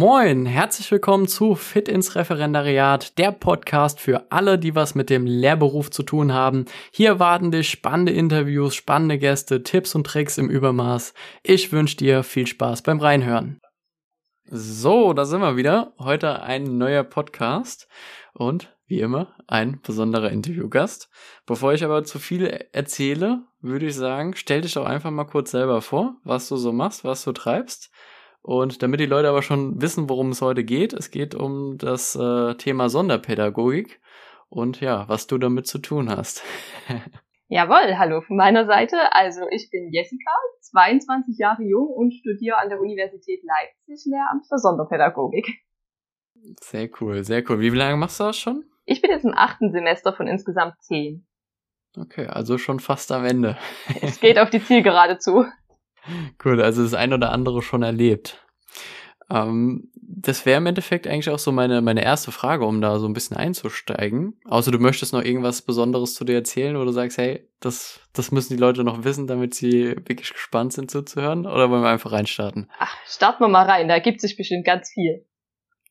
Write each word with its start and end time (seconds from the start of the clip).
Moin, 0.00 0.46
herzlich 0.46 0.90
willkommen 0.90 1.28
zu 1.28 1.54
Fit 1.54 1.86
ins 1.86 2.14
Referendariat, 2.14 3.18
der 3.18 3.32
Podcast 3.32 4.00
für 4.00 4.32
alle, 4.32 4.58
die 4.58 4.74
was 4.74 4.94
mit 4.94 5.10
dem 5.10 5.26
Lehrberuf 5.26 5.90
zu 5.90 6.02
tun 6.02 6.32
haben. 6.32 6.64
Hier 6.90 7.18
warten 7.18 7.50
dich 7.50 7.68
spannende 7.68 8.12
Interviews, 8.12 8.74
spannende 8.74 9.18
Gäste, 9.18 9.62
Tipps 9.62 9.94
und 9.94 10.06
Tricks 10.06 10.38
im 10.38 10.48
Übermaß. 10.48 11.12
Ich 11.42 11.70
wünsche 11.70 11.98
dir 11.98 12.22
viel 12.22 12.46
Spaß 12.46 12.80
beim 12.80 12.98
Reinhören. 12.98 13.60
So, 14.46 15.12
da 15.12 15.26
sind 15.26 15.42
wir 15.42 15.58
wieder. 15.58 15.92
Heute 15.98 16.40
ein 16.40 16.78
neuer 16.78 17.04
Podcast 17.04 17.86
und 18.32 18.74
wie 18.86 19.00
immer 19.00 19.34
ein 19.48 19.82
besonderer 19.82 20.30
Interviewgast. 20.30 21.10
Bevor 21.44 21.74
ich 21.74 21.84
aber 21.84 22.04
zu 22.04 22.18
viel 22.18 22.46
erzähle, 22.72 23.42
würde 23.60 23.84
ich 23.84 23.96
sagen, 23.96 24.34
stell 24.34 24.62
dich 24.62 24.72
doch 24.72 24.86
einfach 24.86 25.10
mal 25.10 25.24
kurz 25.24 25.50
selber 25.50 25.82
vor, 25.82 26.16
was 26.24 26.48
du 26.48 26.56
so 26.56 26.72
machst, 26.72 27.04
was 27.04 27.22
du 27.22 27.32
treibst 27.32 27.90
und 28.42 28.82
damit 28.82 29.00
die 29.00 29.06
Leute 29.06 29.28
aber 29.28 29.42
schon 29.42 29.80
wissen, 29.80 30.08
worum 30.08 30.30
es 30.30 30.42
heute 30.42 30.64
geht, 30.64 30.92
es 30.92 31.10
geht 31.10 31.34
um 31.34 31.78
das 31.78 32.16
äh, 32.16 32.54
Thema 32.54 32.88
Sonderpädagogik 32.88 34.00
und 34.48 34.80
ja, 34.80 35.08
was 35.08 35.26
du 35.26 35.38
damit 35.38 35.66
zu 35.66 35.78
tun 35.78 36.10
hast. 36.10 36.42
Jawohl, 37.48 37.98
hallo 37.98 38.20
von 38.20 38.36
meiner 38.36 38.64
Seite. 38.64 38.96
Also 39.12 39.42
ich 39.50 39.70
bin 39.70 39.90
Jessica, 39.92 40.30
22 40.60 41.36
Jahre 41.36 41.64
jung 41.64 41.88
und 41.88 42.14
studiere 42.14 42.58
an 42.58 42.68
der 42.68 42.80
Universität 42.80 43.42
Leipzig 43.42 44.06
Lehramt 44.06 44.46
für 44.46 44.58
Sonderpädagogik. 44.58 45.48
Sehr 46.60 46.88
cool, 47.00 47.24
sehr 47.24 47.42
cool. 47.50 47.60
Wie 47.60 47.70
lange 47.70 47.96
machst 47.96 48.20
du 48.20 48.24
das 48.24 48.38
schon? 48.38 48.64
Ich 48.84 49.02
bin 49.02 49.10
jetzt 49.10 49.24
im 49.24 49.34
achten 49.34 49.72
Semester 49.72 50.12
von 50.12 50.26
insgesamt 50.28 50.80
zehn. 50.80 51.26
Okay, 51.96 52.26
also 52.26 52.56
schon 52.56 52.78
fast 52.78 53.10
am 53.10 53.24
Ende. 53.24 53.58
Es 54.00 54.20
geht 54.20 54.38
auf 54.38 54.50
die 54.50 54.62
Zielgerade 54.62 55.18
zu. 55.18 55.44
Cool, 56.44 56.62
also 56.62 56.82
das 56.82 56.94
ein 56.94 57.12
oder 57.12 57.32
andere 57.32 57.62
schon 57.62 57.82
erlebt. 57.82 58.44
Ähm, 59.30 59.90
das 60.12 60.44
wäre 60.44 60.58
im 60.58 60.66
Endeffekt 60.66 61.06
eigentlich 61.06 61.30
auch 61.30 61.38
so 61.38 61.52
meine, 61.52 61.82
meine 61.82 62.02
erste 62.02 62.32
Frage, 62.32 62.66
um 62.66 62.80
da 62.80 62.98
so 62.98 63.06
ein 63.06 63.12
bisschen 63.12 63.36
einzusteigen. 63.36 64.34
Außer 64.44 64.72
du 64.72 64.78
möchtest 64.78 65.12
noch 65.12 65.22
irgendwas 65.22 65.62
Besonderes 65.62 66.14
zu 66.14 66.24
dir 66.24 66.34
erzählen 66.34 66.76
oder 66.76 66.92
sagst, 66.92 67.16
hey, 67.16 67.48
das, 67.60 68.00
das 68.12 68.32
müssen 68.32 68.54
die 68.54 68.60
Leute 68.60 68.82
noch 68.82 69.04
wissen, 69.04 69.28
damit 69.28 69.54
sie 69.54 69.94
wirklich 70.06 70.32
gespannt 70.32 70.72
sind 70.72 70.90
zuzuhören. 70.90 71.46
Oder 71.46 71.70
wollen 71.70 71.82
wir 71.82 71.90
einfach 71.90 72.12
reinstarten? 72.12 72.68
Ach, 72.78 72.96
starten 73.06 73.44
wir 73.44 73.48
mal 73.48 73.66
rein, 73.66 73.88
da 73.88 74.00
gibt 74.00 74.20
sich 74.20 74.36
bestimmt 74.36 74.66
ganz 74.66 74.90
viel. 74.90 75.24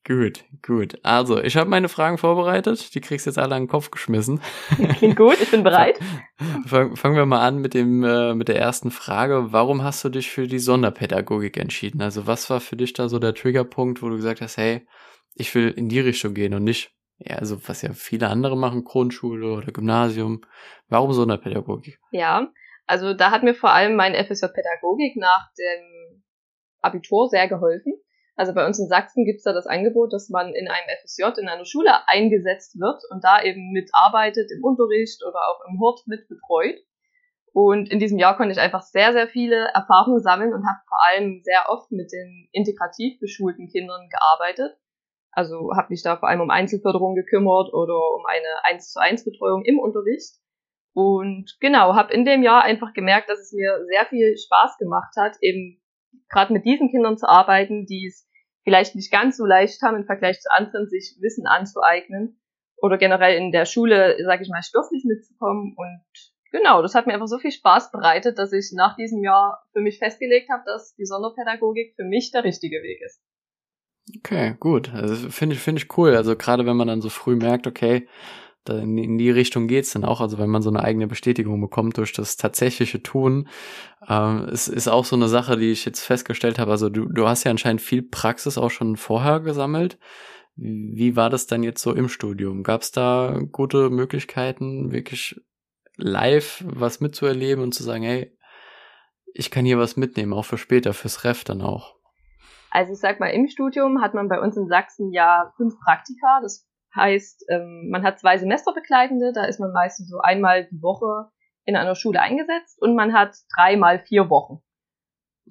Gut, 0.09 0.43
gut. 0.65 0.97
Also, 1.03 1.39
ich 1.39 1.55
habe 1.55 1.69
meine 1.69 1.87
Fragen 1.87 2.17
vorbereitet. 2.17 2.95
Die 2.95 2.99
kriegst 2.99 3.27
jetzt 3.27 3.37
alle 3.37 3.53
an 3.53 3.63
den 3.63 3.67
Kopf 3.67 3.91
geschmissen. 3.91 4.41
Klingt 4.97 5.15
gut, 5.15 5.39
ich 5.39 5.51
bin 5.51 5.61
bereit. 5.61 5.99
Fangen 6.65 6.95
fang 6.95 7.15
wir 7.15 7.27
mal 7.27 7.45
an 7.45 7.59
mit 7.59 7.75
dem 7.75 8.03
äh, 8.03 8.33
mit 8.33 8.47
der 8.47 8.57
ersten 8.57 8.89
Frage. 8.89 9.53
Warum 9.53 9.83
hast 9.83 10.03
du 10.03 10.09
dich 10.09 10.31
für 10.31 10.47
die 10.47 10.57
Sonderpädagogik 10.57 11.57
entschieden? 11.57 12.01
Also, 12.01 12.25
was 12.25 12.49
war 12.49 12.59
für 12.59 12.75
dich 12.75 12.93
da 12.93 13.07
so 13.07 13.19
der 13.19 13.35
Triggerpunkt, 13.35 14.01
wo 14.01 14.09
du 14.09 14.15
gesagt 14.15 14.41
hast, 14.41 14.57
hey, 14.57 14.87
ich 15.35 15.53
will 15.53 15.69
in 15.69 15.89
die 15.89 15.99
Richtung 15.99 16.33
gehen 16.33 16.55
und 16.55 16.63
nicht, 16.63 16.91
ja, 17.19 17.35
also 17.35 17.59
was 17.67 17.83
ja 17.83 17.93
viele 17.93 18.29
andere 18.29 18.57
machen, 18.57 18.85
Grundschule 18.85 19.51
oder 19.51 19.71
Gymnasium. 19.71 20.41
Warum 20.87 21.13
Sonderpädagogik? 21.13 21.99
Ja, 22.09 22.51
also 22.87 23.13
da 23.13 23.29
hat 23.29 23.43
mir 23.43 23.53
vor 23.53 23.73
allem 23.73 23.95
mein 23.95 24.15
FSJ 24.15 24.47
Pädagogik 24.47 25.17
nach 25.17 25.51
dem 25.55 26.23
Abitur 26.81 27.29
sehr 27.29 27.47
geholfen 27.47 27.93
also 28.39 28.53
bei 28.53 28.65
uns 28.65 28.79
in 28.79 28.87
Sachsen 28.87 29.25
gibt 29.25 29.39
es 29.39 29.43
da 29.43 29.51
das 29.51 29.67
Angebot, 29.67 30.13
dass 30.13 30.29
man 30.29 30.53
in 30.53 30.69
einem 30.69 30.87
FSJ 31.03 31.41
in 31.41 31.49
einer 31.49 31.65
Schule 31.65 31.91
eingesetzt 32.07 32.79
wird 32.79 33.03
und 33.11 33.21
da 33.21 33.43
eben 33.43 33.73
mitarbeitet 33.73 34.49
im 34.55 34.63
Unterricht 34.63 35.21
oder 35.27 35.39
auch 35.49 35.59
im 35.67 35.77
Hort 35.81 36.07
mit 36.07 36.25
betreut. 36.29 36.79
Und 37.51 37.91
in 37.91 37.99
diesem 37.99 38.17
Jahr 38.17 38.37
konnte 38.37 38.53
ich 38.53 38.59
einfach 38.61 38.81
sehr, 38.81 39.11
sehr 39.11 39.27
viele 39.27 39.67
Erfahrungen 39.73 40.21
sammeln 40.21 40.53
und 40.53 40.65
habe 40.65 40.79
vor 40.87 40.97
allem 41.05 41.41
sehr 41.43 41.65
oft 41.67 41.91
mit 41.91 42.13
den 42.13 42.47
integrativ 42.53 43.19
beschulten 43.19 43.67
Kindern 43.67 44.07
gearbeitet. 44.07 44.77
Also 45.33 45.71
habe 45.75 45.89
mich 45.89 46.01
da 46.01 46.15
vor 46.15 46.29
allem 46.29 46.39
um 46.39 46.49
Einzelförderung 46.49 47.15
gekümmert 47.15 47.73
oder 47.73 47.99
um 48.15 48.25
eine 48.25 48.63
1 48.63 48.93
zu 48.93 49.01
1 49.01 49.25
Betreuung 49.25 49.65
im 49.65 49.79
Unterricht. 49.79 50.35
Und 50.93 51.57
genau, 51.59 51.93
habe 51.93 52.13
in 52.13 52.23
dem 52.23 52.41
Jahr 52.41 52.63
einfach 52.63 52.93
gemerkt, 52.93 53.29
dass 53.29 53.39
es 53.39 53.51
mir 53.51 53.85
sehr 53.89 54.05
viel 54.05 54.37
Spaß 54.37 54.77
gemacht 54.77 55.13
hat, 55.17 55.35
eben 55.41 55.81
gerade 56.29 56.53
mit 56.53 56.63
diesen 56.63 56.89
Kindern 56.89 57.17
zu 57.17 57.27
arbeiten, 57.27 57.85
die 57.85 58.07
es 58.07 58.28
vielleicht 58.63 58.95
nicht 58.95 59.11
ganz 59.11 59.37
so 59.37 59.45
leicht 59.45 59.81
haben 59.81 59.97
im 59.97 60.05
Vergleich 60.05 60.39
zu 60.39 60.51
anderen, 60.51 60.87
sich 60.87 61.17
Wissen 61.19 61.47
anzueignen 61.47 62.39
oder 62.77 62.97
generell 62.97 63.37
in 63.37 63.51
der 63.51 63.65
Schule, 63.65 64.17
sage 64.23 64.43
ich 64.43 64.49
mal, 64.49 64.63
stofflich 64.63 65.03
mitzukommen. 65.05 65.75
Und 65.75 66.03
genau, 66.51 66.81
das 66.81 66.95
hat 66.95 67.07
mir 67.07 67.13
einfach 67.13 67.27
so 67.27 67.39
viel 67.39 67.51
Spaß 67.51 67.91
bereitet, 67.91 68.37
dass 68.37 68.53
ich 68.53 68.71
nach 68.73 68.95
diesem 68.95 69.23
Jahr 69.23 69.63
für 69.73 69.81
mich 69.81 69.99
festgelegt 69.99 70.49
habe, 70.49 70.63
dass 70.65 70.95
die 70.95 71.05
Sonderpädagogik 71.05 71.95
für 71.95 72.03
mich 72.03 72.31
der 72.31 72.43
richtige 72.43 72.81
Weg 72.81 73.01
ist. 73.01 73.21
Okay, 74.17 74.55
gut. 74.59 74.91
Also 74.93 75.29
finde 75.29 75.55
ich, 75.55 75.61
finde 75.61 75.81
ich 75.81 75.97
cool. 75.97 76.15
Also 76.15 76.35
gerade 76.35 76.65
wenn 76.65 76.77
man 76.77 76.87
dann 76.87 77.01
so 77.01 77.09
früh 77.09 77.35
merkt, 77.35 77.67
okay, 77.67 78.07
in 78.67 79.17
die 79.17 79.31
Richtung 79.31 79.67
geht's 79.67 79.93
dann 79.93 80.05
auch. 80.05 80.21
Also 80.21 80.37
wenn 80.37 80.49
man 80.49 80.61
so 80.61 80.69
eine 80.69 80.83
eigene 80.83 81.07
Bestätigung 81.07 81.59
bekommt 81.61 81.97
durch 81.97 82.13
das 82.13 82.37
tatsächliche 82.37 83.01
Tun, 83.01 83.47
ähm, 84.07 84.47
es 84.51 84.67
ist 84.67 84.87
auch 84.87 85.05
so 85.05 85.15
eine 85.15 85.27
Sache, 85.27 85.57
die 85.57 85.71
ich 85.71 85.85
jetzt 85.85 86.01
festgestellt 86.01 86.59
habe. 86.59 86.71
Also 86.71 86.89
du, 86.89 87.05
du 87.05 87.27
hast 87.27 87.43
ja 87.43 87.51
anscheinend 87.51 87.81
viel 87.81 88.01
Praxis 88.01 88.57
auch 88.57 88.71
schon 88.71 88.97
vorher 88.97 89.39
gesammelt. 89.39 89.97
Wie 90.55 91.15
war 91.15 91.29
das 91.29 91.47
dann 91.47 91.63
jetzt 91.63 91.81
so 91.81 91.93
im 91.93 92.09
Studium? 92.09 92.63
Gab 92.63 92.81
es 92.81 92.91
da 92.91 93.39
gute 93.51 93.89
Möglichkeiten, 93.89 94.91
wirklich 94.91 95.39
live 95.95 96.63
was 96.67 96.99
mitzuerleben 96.99 97.63
und 97.63 97.73
zu 97.73 97.83
sagen, 97.83 98.03
hey, 98.03 98.35
ich 99.33 99.51
kann 99.51 99.65
hier 99.65 99.77
was 99.77 99.95
mitnehmen, 99.95 100.33
auch 100.33 100.45
für 100.45 100.57
später, 100.57 100.93
fürs 100.93 101.23
Ref 101.23 101.43
dann 101.43 101.61
auch? 101.61 101.95
Also 102.71 102.93
ich 102.93 102.99
sag 102.99 103.19
mal, 103.19 103.29
im 103.29 103.47
Studium 103.47 104.01
hat 104.01 104.13
man 104.13 104.27
bei 104.27 104.39
uns 104.39 104.55
in 104.57 104.67
Sachsen 104.67 105.11
ja 105.11 105.53
fünf 105.57 105.79
Praktika. 105.79 106.39
Das 106.41 106.68
Heißt, 106.95 107.45
ähm, 107.49 107.89
man 107.89 108.03
hat 108.03 108.19
zwei 108.19 108.37
Semesterbegleitende, 108.37 109.31
da 109.33 109.45
ist 109.45 109.59
man 109.59 109.71
meistens 109.71 110.09
so 110.09 110.19
einmal 110.19 110.65
die 110.65 110.81
Woche 110.81 111.29
in 111.65 111.75
einer 111.75 111.95
Schule 111.95 112.19
eingesetzt 112.19 112.81
und 112.81 112.95
man 112.95 113.13
hat 113.13 113.35
dreimal 113.55 113.99
vier 113.99 114.29
Wochen. 114.29 114.61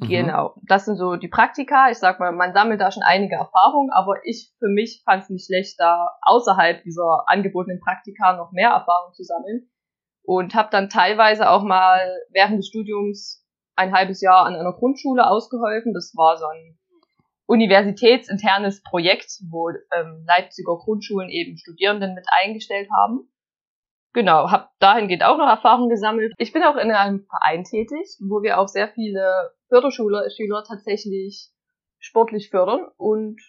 Mhm. 0.01 0.09
Genau. 0.09 0.55
Das 0.63 0.85
sind 0.85 0.97
so 0.97 1.17
die 1.17 1.29
Praktika. 1.29 1.91
Ich 1.91 1.99
sag 1.99 2.21
mal, 2.21 2.33
man 2.33 2.53
sammelt 2.53 2.81
da 2.81 2.91
schon 2.91 3.03
einige 3.03 3.37
Erfahrungen, 3.37 3.91
aber 3.93 4.15
ich 4.25 4.53
für 4.59 4.69
mich 4.69 5.03
fand 5.05 5.25
es 5.25 5.31
nicht 5.31 5.47
schlecht, 5.47 5.79
da 5.79 6.09
außerhalb 6.23 6.83
dieser 6.83 7.25
angebotenen 7.27 7.81
Praktika 7.81 8.37
noch 8.37 8.53
mehr 8.53 8.71
Erfahrung 8.71 9.13
zu 9.15 9.25
sammeln. 9.25 9.71
Und 10.23 10.55
habe 10.55 10.69
dann 10.71 10.91
teilweise 10.91 11.49
auch 11.49 11.63
mal 11.63 12.01
während 12.31 12.59
des 12.59 12.69
Studiums 12.69 13.47
ein 13.77 13.95
halbes 13.95 14.21
Jahr 14.21 14.45
an 14.45 14.55
einer 14.55 14.73
Grundschule 14.73 15.27
ausgeholfen. 15.27 15.95
Das 15.95 16.13
war 16.17 16.37
so 16.37 16.47
ein 16.47 16.78
universitätsinternes 17.49 18.83
Projekt, 18.83 19.41
wo 19.51 19.71
ähm, 19.71 20.25
Leipziger 20.27 20.77
Grundschulen 20.77 21.31
eben 21.31 21.57
Studierenden 21.57 22.15
mit 22.15 22.27
eingestellt 22.43 22.89
haben. 22.95 23.29
Genau, 24.13 24.51
habe 24.51 24.69
dahingehend 24.79 25.25
auch 25.25 25.39
noch 25.39 25.49
Erfahrung 25.49 25.89
gesammelt. 25.89 26.35
Ich 26.39 26.53
bin 26.53 26.63
auch 26.63 26.77
in 26.77 26.91
einem 26.91 27.25
Verein 27.25 27.65
tätig, 27.65 28.07
wo 28.21 28.43
wir 28.43 28.59
auch 28.59 28.69
sehr 28.69 28.89
viele 28.89 29.53
Förderschüler 29.69 30.29
Schüler 30.31 30.63
tatsächlich 30.67 31.51
sportlich 31.99 32.51
fördern 32.51 32.87
und 32.97 33.41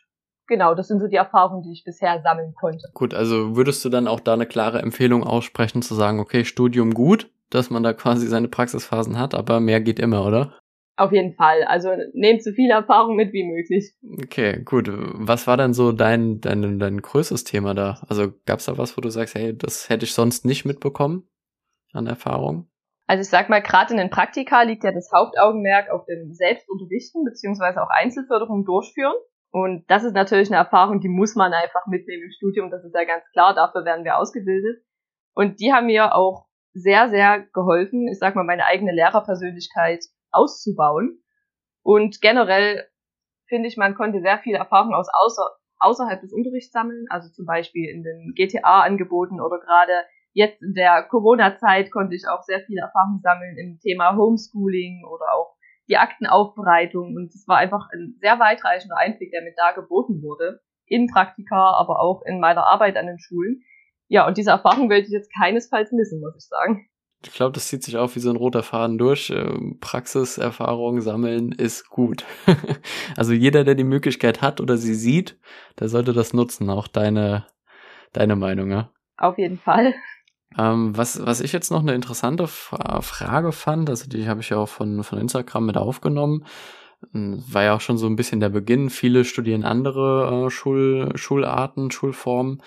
genau, 0.47 0.75
das 0.75 0.87
sind 0.87 0.99
so 0.99 1.07
die 1.07 1.15
Erfahrungen, 1.15 1.63
die 1.63 1.73
ich 1.73 1.83
bisher 1.83 2.21
sammeln 2.21 2.53
konnte. 2.53 2.89
Gut, 2.93 3.13
also 3.13 3.55
würdest 3.55 3.83
du 3.83 3.89
dann 3.89 4.07
auch 4.07 4.19
da 4.19 4.33
eine 4.33 4.45
klare 4.45 4.81
Empfehlung 4.81 5.23
aussprechen, 5.23 5.81
zu 5.81 5.93
sagen, 5.93 6.19
okay, 6.19 6.45
Studium 6.45 6.93
gut, 6.93 7.29
dass 7.49 7.69
man 7.69 7.83
da 7.83 7.93
quasi 7.93 8.27
seine 8.27 8.47
Praxisphasen 8.47 9.19
hat, 9.19 9.35
aber 9.35 9.59
mehr 9.59 9.81
geht 9.81 9.99
immer, 9.99 10.25
oder? 10.25 10.53
Auf 10.99 11.13
jeden 11.13 11.33
Fall. 11.33 11.63
Also 11.63 11.91
nehmt 12.11 12.43
so 12.43 12.51
viel 12.51 12.69
Erfahrung 12.69 13.15
mit 13.15 13.31
wie 13.31 13.45
möglich. 13.45 13.93
Okay, 14.21 14.61
gut. 14.65 14.89
Was 14.91 15.47
war 15.47 15.55
denn 15.55 15.73
so 15.73 15.93
dein, 15.93 16.41
dein, 16.41 16.77
dein 16.77 17.01
größtes 17.01 17.45
Thema 17.45 17.73
da? 17.73 18.01
Also 18.09 18.33
gab 18.45 18.59
es 18.59 18.65
da 18.65 18.77
was, 18.77 18.97
wo 18.97 19.01
du 19.01 19.09
sagst, 19.09 19.33
hey, 19.33 19.57
das 19.57 19.87
hätte 19.87 20.03
ich 20.03 20.13
sonst 20.13 20.43
nicht 20.43 20.65
mitbekommen 20.65 21.25
an 21.93 22.05
Erfahrung? 22.05 22.67
Also 23.07 23.21
ich 23.21 23.29
sag 23.29 23.47
mal, 23.47 23.61
gerade 23.61 23.93
in 23.93 23.97
den 23.97 24.09
Praktika 24.09 24.63
liegt 24.63 24.83
ja 24.83 24.91
das 24.91 25.09
Hauptaugenmerk 25.15 25.89
auf 25.89 26.03
dem 26.03 26.33
Selbstunterrichten 26.33 27.23
beziehungsweise 27.23 27.81
auch 27.81 27.89
Einzelförderung 27.89 28.65
durchführen. 28.65 29.15
Und 29.51 29.89
das 29.89 30.03
ist 30.03 30.15
natürlich 30.15 30.49
eine 30.49 30.57
Erfahrung, 30.57 30.99
die 30.99 31.07
muss 31.07 31.33
man 31.33 31.53
einfach 31.53 31.87
mitnehmen 31.87 32.23
im 32.23 32.31
Studium. 32.31 32.71
Das 32.71 32.83
ist 32.83 32.93
ja 32.93 33.05
ganz 33.05 33.23
klar. 33.31 33.55
Dafür 33.55 33.85
werden 33.85 34.03
wir 34.03 34.17
ausgebildet. 34.17 34.83
Und 35.33 35.61
die 35.61 35.71
haben 35.71 35.85
mir 35.85 36.13
auch 36.13 36.47
sehr, 36.73 37.07
sehr 37.07 37.47
geholfen. 37.53 38.09
Ich 38.11 38.19
sag 38.19 38.35
mal, 38.35 38.43
meine 38.43 38.65
eigene 38.65 38.91
Lehrerpersönlichkeit 38.91 40.03
auszubauen. 40.31 41.21
Und 41.83 42.21
generell 42.21 42.87
finde 43.47 43.67
ich, 43.67 43.77
man 43.77 43.95
konnte 43.95 44.21
sehr 44.21 44.39
viel 44.39 44.55
Erfahrung 44.55 44.93
aus 44.93 45.07
außer, 45.11 45.43
außerhalb 45.79 46.21
des 46.21 46.33
Unterrichts 46.33 46.71
sammeln, 46.71 47.05
also 47.09 47.29
zum 47.29 47.45
Beispiel 47.45 47.89
in 47.89 48.03
den 48.03 48.33
GTA-Angeboten 48.35 49.41
oder 49.41 49.59
gerade 49.59 50.05
jetzt 50.33 50.61
in 50.61 50.73
der 50.73 51.03
Corona-Zeit 51.03 51.91
konnte 51.91 52.15
ich 52.15 52.27
auch 52.27 52.43
sehr 52.43 52.61
viel 52.61 52.77
Erfahrung 52.77 53.19
sammeln 53.23 53.57
im 53.57 53.79
Thema 53.79 54.15
Homeschooling 54.15 55.03
oder 55.05 55.33
auch 55.33 55.55
die 55.87 55.97
Aktenaufbereitung 55.97 57.15
und 57.15 57.33
es 57.33 57.47
war 57.47 57.57
einfach 57.57 57.87
ein 57.91 58.15
sehr 58.19 58.39
weitreichender 58.39 58.97
Einblick, 58.97 59.31
der 59.31 59.41
mir 59.41 59.53
da 59.55 59.71
geboten 59.71 60.21
wurde, 60.21 60.61
in 60.85 61.07
Praktika, 61.07 61.73
aber 61.73 61.99
auch 61.99 62.21
in 62.25 62.39
meiner 62.39 62.65
Arbeit 62.65 62.95
an 62.97 63.07
den 63.07 63.19
Schulen. 63.19 63.63
Ja, 64.07 64.27
und 64.27 64.37
diese 64.37 64.51
Erfahrung 64.51 64.89
werde 64.89 65.05
ich 65.05 65.11
jetzt 65.11 65.31
keinesfalls 65.39 65.91
missen, 65.91 66.19
muss 66.19 66.35
ich 66.35 66.47
sagen. 66.47 66.87
Ich 67.25 67.33
glaube, 67.33 67.51
das 67.51 67.67
zieht 67.67 67.83
sich 67.83 67.97
auch 67.97 68.15
wie 68.15 68.19
so 68.19 68.29
ein 68.29 68.37
roter 68.37 68.63
Faden 68.63 68.97
durch. 68.97 69.29
Ähm, 69.29 69.77
Praxiserfahrung 69.81 71.01
sammeln 71.01 71.51
ist 71.51 71.89
gut. 71.89 72.23
also 73.17 73.33
jeder, 73.33 73.63
der 73.63 73.75
die 73.75 73.83
Möglichkeit 73.83 74.41
hat 74.41 74.61
oder 74.61 74.77
sie 74.77 74.95
sieht, 74.95 75.37
der 75.79 75.89
sollte 75.89 76.13
das 76.13 76.33
nutzen. 76.33 76.69
Auch 76.69 76.87
deine, 76.87 77.45
deine 78.13 78.35
Meinung, 78.35 78.71
ja? 78.71 78.89
Auf 79.17 79.37
jeden 79.37 79.57
Fall. 79.57 79.93
Ähm, 80.57 80.97
was, 80.97 81.25
was 81.25 81.41
ich 81.41 81.51
jetzt 81.51 81.71
noch 81.71 81.81
eine 81.81 81.93
interessante 81.93 82.47
Frage 82.47 83.51
fand, 83.51 83.89
also 83.89 84.09
die 84.09 84.27
habe 84.27 84.39
ich 84.39 84.49
ja 84.49 84.57
auch 84.57 84.69
von, 84.69 85.03
von 85.03 85.19
Instagram 85.19 85.65
mit 85.65 85.77
aufgenommen, 85.77 86.45
hm, 87.11 87.43
war 87.47 87.63
ja 87.63 87.75
auch 87.75 87.81
schon 87.81 87.97
so 87.97 88.07
ein 88.07 88.15
bisschen 88.15 88.39
der 88.39 88.49
Beginn. 88.49 88.89
Viele 88.89 89.25
studieren 89.25 89.63
andere 89.63 90.45
äh, 90.45 90.49
Schul, 90.49 91.11
Schularten, 91.15 91.91
Schulformen. 91.91 92.61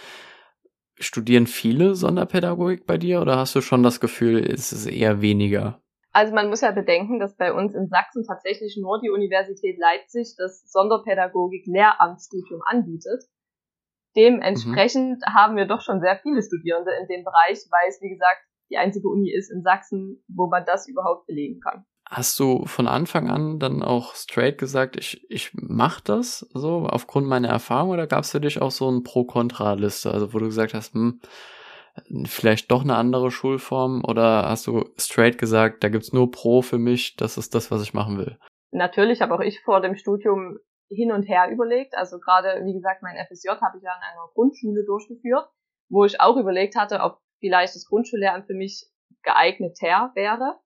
Studieren 1.02 1.46
viele 1.46 1.94
Sonderpädagogik 1.94 2.86
bei 2.86 2.96
dir 2.96 3.20
oder 3.20 3.36
hast 3.36 3.54
du 3.54 3.60
schon 3.60 3.82
das 3.82 4.00
Gefühl, 4.00 4.38
es 4.38 4.72
ist 4.72 4.86
eher 4.86 5.20
weniger? 5.20 5.80
Also 6.12 6.34
man 6.34 6.48
muss 6.48 6.60
ja 6.60 6.70
bedenken, 6.72 7.18
dass 7.18 7.36
bei 7.36 7.52
uns 7.52 7.74
in 7.74 7.88
Sachsen 7.88 8.24
tatsächlich 8.26 8.78
nur 8.80 9.00
die 9.00 9.10
Universität 9.10 9.78
Leipzig 9.78 10.34
das 10.36 10.70
Sonderpädagogik 10.70 11.66
Lehramtsstudium 11.66 12.60
anbietet. 12.64 13.24
Dementsprechend 14.14 15.20
mhm. 15.20 15.34
haben 15.34 15.56
wir 15.56 15.66
doch 15.66 15.80
schon 15.80 16.00
sehr 16.00 16.18
viele 16.22 16.42
Studierende 16.42 16.90
in 17.00 17.08
dem 17.08 17.24
Bereich, 17.24 17.58
weil 17.70 17.88
es, 17.88 18.00
wie 18.02 18.10
gesagt, 18.10 18.42
die 18.70 18.76
einzige 18.76 19.08
Uni 19.08 19.32
ist 19.32 19.50
in 19.50 19.62
Sachsen, 19.62 20.22
wo 20.28 20.48
man 20.48 20.64
das 20.66 20.86
überhaupt 20.86 21.26
belegen 21.26 21.60
kann. 21.60 21.86
Hast 22.14 22.38
du 22.38 22.66
von 22.66 22.88
Anfang 22.88 23.30
an 23.30 23.58
dann 23.58 23.82
auch 23.82 24.14
straight 24.14 24.58
gesagt, 24.58 24.96
ich, 24.96 25.24
ich 25.30 25.50
mach 25.54 25.98
das 26.02 26.40
so 26.52 26.86
aufgrund 26.86 27.26
meiner 27.26 27.48
Erfahrung 27.48 27.88
oder 27.88 28.06
gab 28.06 28.24
es 28.24 28.32
für 28.32 28.40
dich 28.40 28.60
auch 28.60 28.70
so 28.70 28.90
ein 28.90 29.02
Pro-Kontra-Liste, 29.02 30.10
also 30.10 30.34
wo 30.34 30.38
du 30.38 30.44
gesagt 30.44 30.74
hast, 30.74 30.92
hm, 30.92 31.22
vielleicht 32.26 32.70
doch 32.70 32.82
eine 32.82 32.96
andere 32.96 33.30
Schulform 33.30 34.04
oder 34.06 34.46
hast 34.46 34.66
du 34.66 34.84
straight 34.98 35.38
gesagt, 35.38 35.82
da 35.82 35.88
gibt's 35.88 36.12
nur 36.12 36.30
Pro 36.30 36.60
für 36.60 36.76
mich, 36.76 37.16
das 37.16 37.38
ist 37.38 37.54
das, 37.54 37.70
was 37.70 37.82
ich 37.82 37.94
machen 37.94 38.18
will? 38.18 38.38
Natürlich 38.72 39.22
habe 39.22 39.34
auch 39.34 39.40
ich 39.40 39.60
vor 39.60 39.80
dem 39.80 39.96
Studium 39.96 40.58
hin 40.90 41.12
und 41.12 41.22
her 41.22 41.48
überlegt. 41.50 41.96
Also 41.96 42.18
gerade, 42.18 42.62
wie 42.66 42.74
gesagt, 42.74 43.02
mein 43.02 43.16
FSJ 43.16 43.48
habe 43.62 43.78
ich 43.78 43.84
ja 43.84 43.94
in 43.96 44.02
einer 44.02 44.28
Grundschule 44.34 44.84
durchgeführt, 44.84 45.48
wo 45.88 46.04
ich 46.04 46.20
auch 46.20 46.36
überlegt 46.36 46.76
hatte, 46.76 47.00
ob 47.00 47.20
vielleicht 47.40 47.74
das 47.74 47.86
Grundschullehramt 47.86 48.46
für 48.46 48.54
mich 48.54 48.86
geeigneter 49.22 50.12
wäre. 50.14 50.58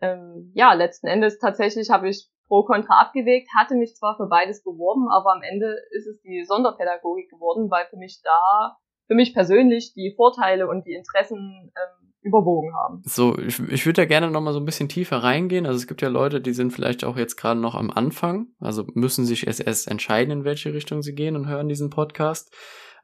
Ähm, 0.00 0.52
ja, 0.54 0.72
letzten 0.72 1.06
Endes 1.06 1.38
tatsächlich 1.38 1.90
habe 1.90 2.08
ich 2.08 2.28
pro 2.48 2.64
Kontra 2.64 3.00
abgewegt, 3.00 3.48
hatte 3.56 3.74
mich 3.74 3.94
zwar 3.94 4.16
für 4.16 4.28
beides 4.28 4.62
beworben, 4.62 5.08
aber 5.10 5.32
am 5.34 5.42
Ende 5.42 5.74
ist 5.90 6.06
es 6.06 6.20
die 6.22 6.44
Sonderpädagogik 6.44 7.30
geworden, 7.30 7.70
weil 7.70 7.86
für 7.86 7.96
mich 7.96 8.20
da, 8.22 8.76
für 9.06 9.14
mich 9.14 9.34
persönlich 9.34 9.92
die 9.94 10.14
Vorteile 10.16 10.68
und 10.68 10.86
die 10.86 10.94
Interessen 10.94 11.72
ähm, 11.74 12.12
überwogen 12.26 12.74
haben. 12.74 13.02
So, 13.04 13.38
ich, 13.38 13.60
ich 13.60 13.86
würde 13.86 14.02
da 14.02 14.04
gerne 14.04 14.30
noch 14.30 14.40
mal 14.40 14.52
so 14.52 14.58
ein 14.58 14.64
bisschen 14.64 14.88
tiefer 14.88 15.18
reingehen. 15.18 15.66
Also 15.66 15.76
es 15.76 15.86
gibt 15.86 16.02
ja 16.02 16.08
Leute, 16.08 16.40
die 16.40 16.52
sind 16.52 16.72
vielleicht 16.72 17.04
auch 17.04 17.16
jetzt 17.16 17.36
gerade 17.36 17.60
noch 17.60 17.74
am 17.74 17.90
Anfang, 17.90 18.48
also 18.58 18.84
müssen 18.94 19.24
sich 19.24 19.46
erst, 19.46 19.60
erst 19.60 19.88
entscheiden, 19.88 20.32
in 20.32 20.44
welche 20.44 20.74
Richtung 20.74 21.02
sie 21.02 21.14
gehen 21.14 21.36
und 21.36 21.48
hören 21.48 21.68
diesen 21.68 21.90
Podcast. 21.90 22.54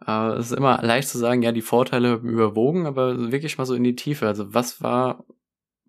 Äh, 0.06 0.32
es 0.34 0.50
ist 0.50 0.56
immer 0.56 0.82
leicht 0.82 1.08
zu 1.08 1.18
sagen, 1.18 1.42
ja, 1.42 1.52
die 1.52 1.62
Vorteile 1.62 2.14
überwogen, 2.14 2.86
aber 2.86 3.32
wirklich 3.32 3.58
mal 3.58 3.64
so 3.64 3.74
in 3.74 3.84
die 3.84 3.96
Tiefe. 3.96 4.26
Also 4.26 4.52
was 4.54 4.82
war 4.82 5.24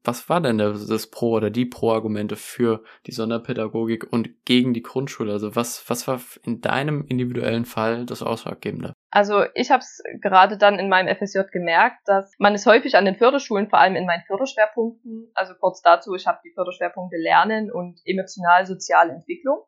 was 0.03 0.29
war 0.29 0.41
denn 0.41 0.57
das 0.57 1.07
Pro 1.07 1.31
oder 1.31 1.49
die 1.49 1.65
Pro-Argumente 1.65 2.35
für 2.35 2.83
die 3.07 3.11
Sonderpädagogik 3.11 4.11
und 4.11 4.45
gegen 4.45 4.73
die 4.73 4.81
Grundschule? 4.81 5.31
Also 5.31 5.55
was, 5.55 5.89
was 5.89 6.07
war 6.07 6.19
in 6.43 6.61
deinem 6.61 7.05
individuellen 7.07 7.65
Fall 7.65 8.05
das 8.05 8.21
Ausschlaggebende? 8.21 8.93
Also 9.11 9.45
ich 9.53 9.71
habe 9.71 9.81
es 9.81 10.01
gerade 10.21 10.57
dann 10.57 10.79
in 10.79 10.89
meinem 10.89 11.13
FSJ 11.15 11.41
gemerkt, 11.51 11.99
dass 12.05 12.33
man 12.37 12.53
es 12.53 12.65
häufig 12.65 12.95
an 12.97 13.05
den 13.05 13.15
Förderschulen, 13.15 13.69
vor 13.69 13.79
allem 13.79 13.95
in 13.95 14.05
meinen 14.05 14.23
Förderschwerpunkten, 14.27 15.31
also 15.33 15.53
kurz 15.59 15.81
dazu, 15.81 16.13
ich 16.15 16.27
habe 16.27 16.39
die 16.43 16.51
Förderschwerpunkte 16.53 17.17
Lernen 17.17 17.71
und 17.71 18.01
emotional-soziale 18.05 19.13
Entwicklung, 19.13 19.63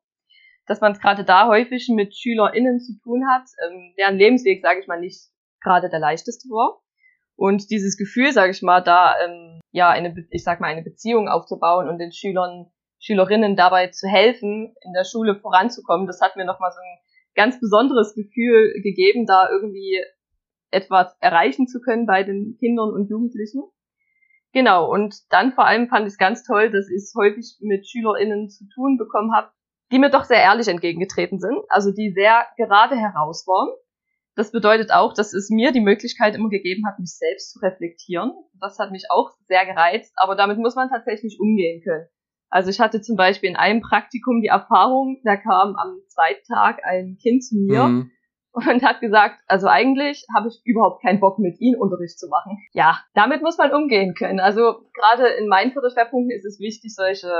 dass 0.65 0.81
man 0.81 0.93
es 0.93 0.99
gerade 0.99 1.23
da 1.23 1.47
häufig 1.47 1.89
mit 1.93 2.15
SchülerInnen 2.15 2.79
zu 2.79 2.99
tun 3.03 3.25
hat, 3.29 3.43
ähm, 3.65 3.93
deren 3.97 4.17
Lebensweg, 4.17 4.61
sage 4.61 4.81
ich 4.81 4.87
mal, 4.87 4.99
nicht 4.99 5.29
gerade 5.61 5.89
der 5.89 5.99
leichteste 5.99 6.49
war. 6.49 6.81
Und 7.35 7.69
dieses 7.69 7.97
Gefühl, 7.97 8.31
sage 8.31 8.51
ich 8.51 8.61
mal, 8.61 8.81
da 8.81 9.15
ähm, 9.23 9.59
ja 9.71 9.89
eine, 9.89 10.15
ich 10.31 10.43
sag 10.43 10.61
mal, 10.61 10.67
eine 10.67 10.83
Beziehung 10.83 11.27
aufzubauen 11.27 11.89
und 11.89 11.97
den 11.97 12.11
Schülern, 12.11 12.71
Schülerinnen 12.99 13.55
dabei 13.55 13.87
zu 13.87 14.07
helfen, 14.07 14.73
in 14.81 14.93
der 14.93 15.03
Schule 15.03 15.35
voranzukommen, 15.35 16.07
das 16.07 16.21
hat 16.21 16.37
mir 16.37 16.45
nochmal 16.45 16.71
so 16.71 16.79
ein 16.79 16.97
ganz 17.35 17.59
besonderes 17.59 18.15
Gefühl 18.15 18.73
gegeben, 18.81 19.25
da 19.25 19.49
irgendwie 19.49 20.01
etwas 20.71 21.15
erreichen 21.19 21.67
zu 21.67 21.81
können 21.81 22.05
bei 22.05 22.23
den 22.23 22.55
Kindern 22.57 22.91
und 22.91 23.09
Jugendlichen. 23.09 23.63
Genau, 24.53 24.89
und 24.89 25.15
dann 25.29 25.51
vor 25.51 25.65
allem 25.65 25.89
fand 25.89 26.07
ich 26.07 26.13
es 26.13 26.17
ganz 26.17 26.43
toll, 26.43 26.71
dass 26.71 26.89
ich 26.89 27.03
es 27.03 27.13
häufig 27.17 27.57
mit 27.59 27.85
SchülerInnen 27.85 28.49
zu 28.49 28.65
tun 28.73 28.97
bekommen 28.97 29.35
habe, 29.35 29.51
die 29.91 29.99
mir 29.99 30.09
doch 30.09 30.23
sehr 30.23 30.41
ehrlich 30.41 30.69
entgegengetreten 30.69 31.39
sind, 31.39 31.59
also 31.67 31.91
die 31.91 32.13
sehr 32.13 32.45
gerade 32.55 32.95
heraus 32.95 33.45
waren 33.45 33.69
das 34.35 34.51
bedeutet 34.51 34.91
auch, 34.91 35.13
dass 35.13 35.33
es 35.33 35.49
mir 35.49 35.71
die 35.71 35.81
Möglichkeit 35.81 36.35
immer 36.35 36.49
gegeben 36.49 36.85
hat, 36.85 36.99
mich 36.99 37.17
selbst 37.17 37.53
zu 37.53 37.59
reflektieren. 37.59 38.33
Das 38.59 38.77
hat 38.79 38.91
mich 38.91 39.05
auch 39.09 39.31
sehr 39.47 39.65
gereizt, 39.65 40.13
aber 40.17 40.35
damit 40.35 40.57
muss 40.57 40.75
man 40.75 40.89
tatsächlich 40.89 41.39
umgehen 41.39 41.81
können. 41.81 42.07
Also 42.49 42.69
ich 42.69 42.79
hatte 42.79 43.01
zum 43.01 43.15
Beispiel 43.15 43.49
in 43.49 43.55
einem 43.55 43.81
Praktikum 43.81 44.41
die 44.41 44.47
Erfahrung, 44.47 45.21
da 45.23 45.35
kam 45.35 45.75
am 45.75 45.99
zweiten 46.07 46.43
Tag 46.53 46.83
ein 46.83 47.17
Kind 47.21 47.43
zu 47.43 47.55
mir 47.55 47.83
mhm. 47.83 48.11
und 48.53 48.83
hat 48.83 48.99
gesagt, 48.99 49.39
also 49.47 49.67
eigentlich 49.67 50.25
habe 50.35 50.49
ich 50.49 50.61
überhaupt 50.63 51.01
keinen 51.01 51.19
Bock 51.19 51.39
mit 51.39 51.59
Ihnen 51.59 51.79
Unterricht 51.79 52.19
zu 52.19 52.27
machen. 52.27 52.57
Ja, 52.73 52.99
damit 53.13 53.41
muss 53.41 53.57
man 53.57 53.73
umgehen 53.73 54.13
können. 54.15 54.39
Also 54.39 54.81
gerade 54.93 55.27
in 55.39 55.47
meinen 55.47 55.71
Förderschwerpunkten 55.71 56.31
ist 56.31 56.45
es 56.45 56.59
wichtig, 56.59 56.93
solche, 56.93 57.31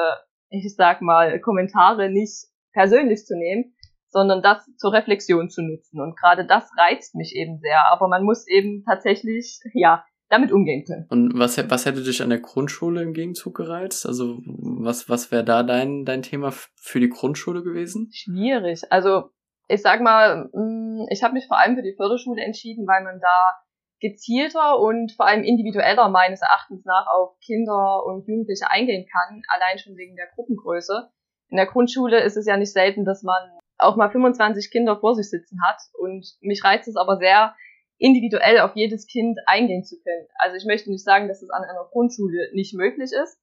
ich 0.50 0.74
sag 0.75 1.01
mal, 1.01 1.39
Kommentare 1.39 2.09
nicht 2.09 2.47
persönlich 2.74 3.25
zu 3.25 3.38
nehmen, 3.38 3.75
sondern 4.16 4.42
das 4.42 4.66
zur 4.78 4.94
Reflexion 4.94 5.50
zu 5.50 5.62
nutzen. 5.62 6.00
Und 6.00 6.18
gerade 6.18 6.48
das 6.48 6.72
reizt 6.78 7.16
mich 7.16 7.36
eben 7.36 7.60
sehr. 7.60 7.92
Aber 7.92 8.08
man 8.08 8.24
muss 8.24 8.48
eben 8.48 8.86
tatsächlich, 8.86 9.60
ja, 9.74 10.06
damit 10.30 10.54
umgehen 10.54 10.86
können. 10.86 11.06
Und 11.10 11.38
was, 11.38 11.58
was 11.70 11.86
hätte 11.86 12.02
dich 12.02 12.22
an 12.24 12.30
der 12.30 12.40
Grundschule 12.40 13.02
im 13.02 13.14
Gegenzug 13.14 13.58
gereizt? 13.58 14.06
Also 14.06 14.40
was, 14.46 15.10
was 15.10 15.34
wäre 15.34 15.44
da 15.44 15.64
dein, 15.64 16.06
dein 16.06 16.22
Thema 16.22 16.54
für 16.76 17.02
die 17.02 17.10
Grundschule 17.10 17.62
gewesen? 17.62 18.10
Schwierig. 18.14 18.84
Also 18.90 19.32
ich 19.68 19.82
sag 19.82 20.00
mal, 20.00 20.50
mm, 20.54 21.08
ich 21.10 21.22
habe 21.22 21.34
mich 21.34 21.48
vor 21.48 21.60
allem 21.60 21.76
für 21.76 21.84
die 21.84 21.96
Förderschule 21.98 22.42
entschieden, 22.42 22.88
weil 22.88 23.04
man 23.04 23.20
da 23.20 23.60
gezielter 24.00 24.80
und 24.80 25.12
vor 25.12 25.28
allem 25.28 25.44
individueller 25.44 26.08
meines 26.08 26.42
Erachtens 26.42 26.86
nach 26.86 27.08
auf 27.14 27.38
Kinder 27.46 28.06
und 28.06 28.26
Jugendliche 28.26 28.70
eingehen 28.70 29.06
kann, 29.12 29.42
allein 29.50 29.78
schon 29.78 29.98
wegen 29.98 30.16
der 30.16 30.28
Gruppengröße. 30.36 31.10
In 31.50 31.58
der 31.58 31.68
Grundschule 31.68 32.24
ist 32.24 32.38
es 32.38 32.48
ja 32.48 32.56
nicht 32.56 32.72
selten, 32.72 33.04
dass 33.04 33.22
man 33.22 33.52
auch 33.77 33.95
mal 33.95 34.10
25 34.10 34.72
Kinder 34.72 35.00
vor 35.00 35.16
sich 35.16 35.30
sitzen 35.30 35.60
hat. 35.68 35.81
Und 35.98 36.25
mich 36.42 36.64
reizt 36.64 36.88
es 36.88 36.95
aber 36.95 37.18
sehr, 37.18 37.56
individuell 37.97 38.59
auf 38.59 38.76
jedes 38.76 39.07
Kind 39.07 39.40
eingehen 39.45 39.83
zu 39.83 39.95
können. 40.02 40.28
Also 40.35 40.57
ich 40.57 40.66
möchte 40.66 40.92
nicht 40.92 41.04
sagen, 41.04 41.28
dass 41.28 41.42
es 41.42 41.50
an 41.50 41.64
einer 41.64 41.88
Grundschule 41.92 42.50
nicht 42.54 42.73
möglich 42.73 43.11
ist, 43.11 43.38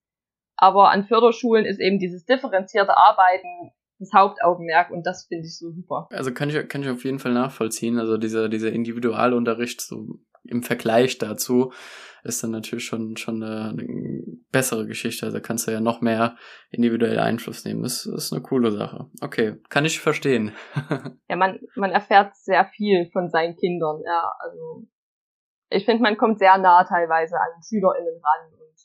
aber 0.57 0.91
an 0.91 1.05
Förderschulen 1.05 1.65
ist 1.65 1.81
eben 1.81 1.99
dieses 1.99 2.25
differenzierte 2.25 2.97
Arbeiten 2.97 3.73
das 3.99 4.13
Hauptaugenmerk 4.13 4.91
und 4.91 5.07
das 5.07 5.27
finde 5.27 5.47
ich 5.47 5.57
so 5.57 5.71
super. 5.71 6.09
Also 6.11 6.33
kann 6.33 6.51
ich, 6.51 6.69
kann 6.69 6.83
ich 6.83 6.89
auf 6.89 7.05
jeden 7.05 7.21
Fall 7.21 7.33
nachvollziehen. 7.33 7.99
Also 7.99 8.17
dieser, 8.17 8.49
dieser 8.49 8.73
Individualunterricht 8.73 9.81
so 9.81 10.19
im 10.45 10.63
Vergleich 10.65 11.19
dazu 11.19 11.73
ist 12.23 12.43
dann 12.43 12.53
natürlich 12.53 12.85
schon, 12.85 13.17
schon 13.17 13.43
eine, 13.43 13.71
eine 13.71 14.23
bessere 14.51 14.87
Geschichte. 14.87 15.27
Also 15.27 15.41
kannst 15.41 15.67
du 15.67 15.73
ja 15.73 15.81
noch 15.81 16.01
mehr 16.01 16.37
individuell 16.71 17.19
Einfluss 17.19 17.65
nehmen. 17.65 17.83
Das 17.83 18.07
ist 18.07 18.33
eine 18.33 18.43
coole 18.43 18.71
Sache. 18.71 19.11
Okay, 19.21 19.61
kann 19.69 19.85
ich 19.85 20.01
verstehen. 20.01 20.53
ja, 21.29 21.37
man, 21.37 21.59
man 21.75 21.91
erfährt 21.91 22.37
sehr 22.37 22.65
viel 22.67 23.11
von 23.13 23.29
seinen 23.31 23.57
Kindern. 23.57 24.01
Ja, 24.05 24.33
also 24.39 24.87
ich 25.71 25.85
finde, 25.85 26.03
man 26.03 26.17
kommt 26.17 26.39
sehr 26.39 26.59
nah 26.59 26.85
teilweise 26.85 27.37
an 27.37 27.63
SchülerInnen 27.63 28.21
ran 28.23 28.53
und 28.53 28.79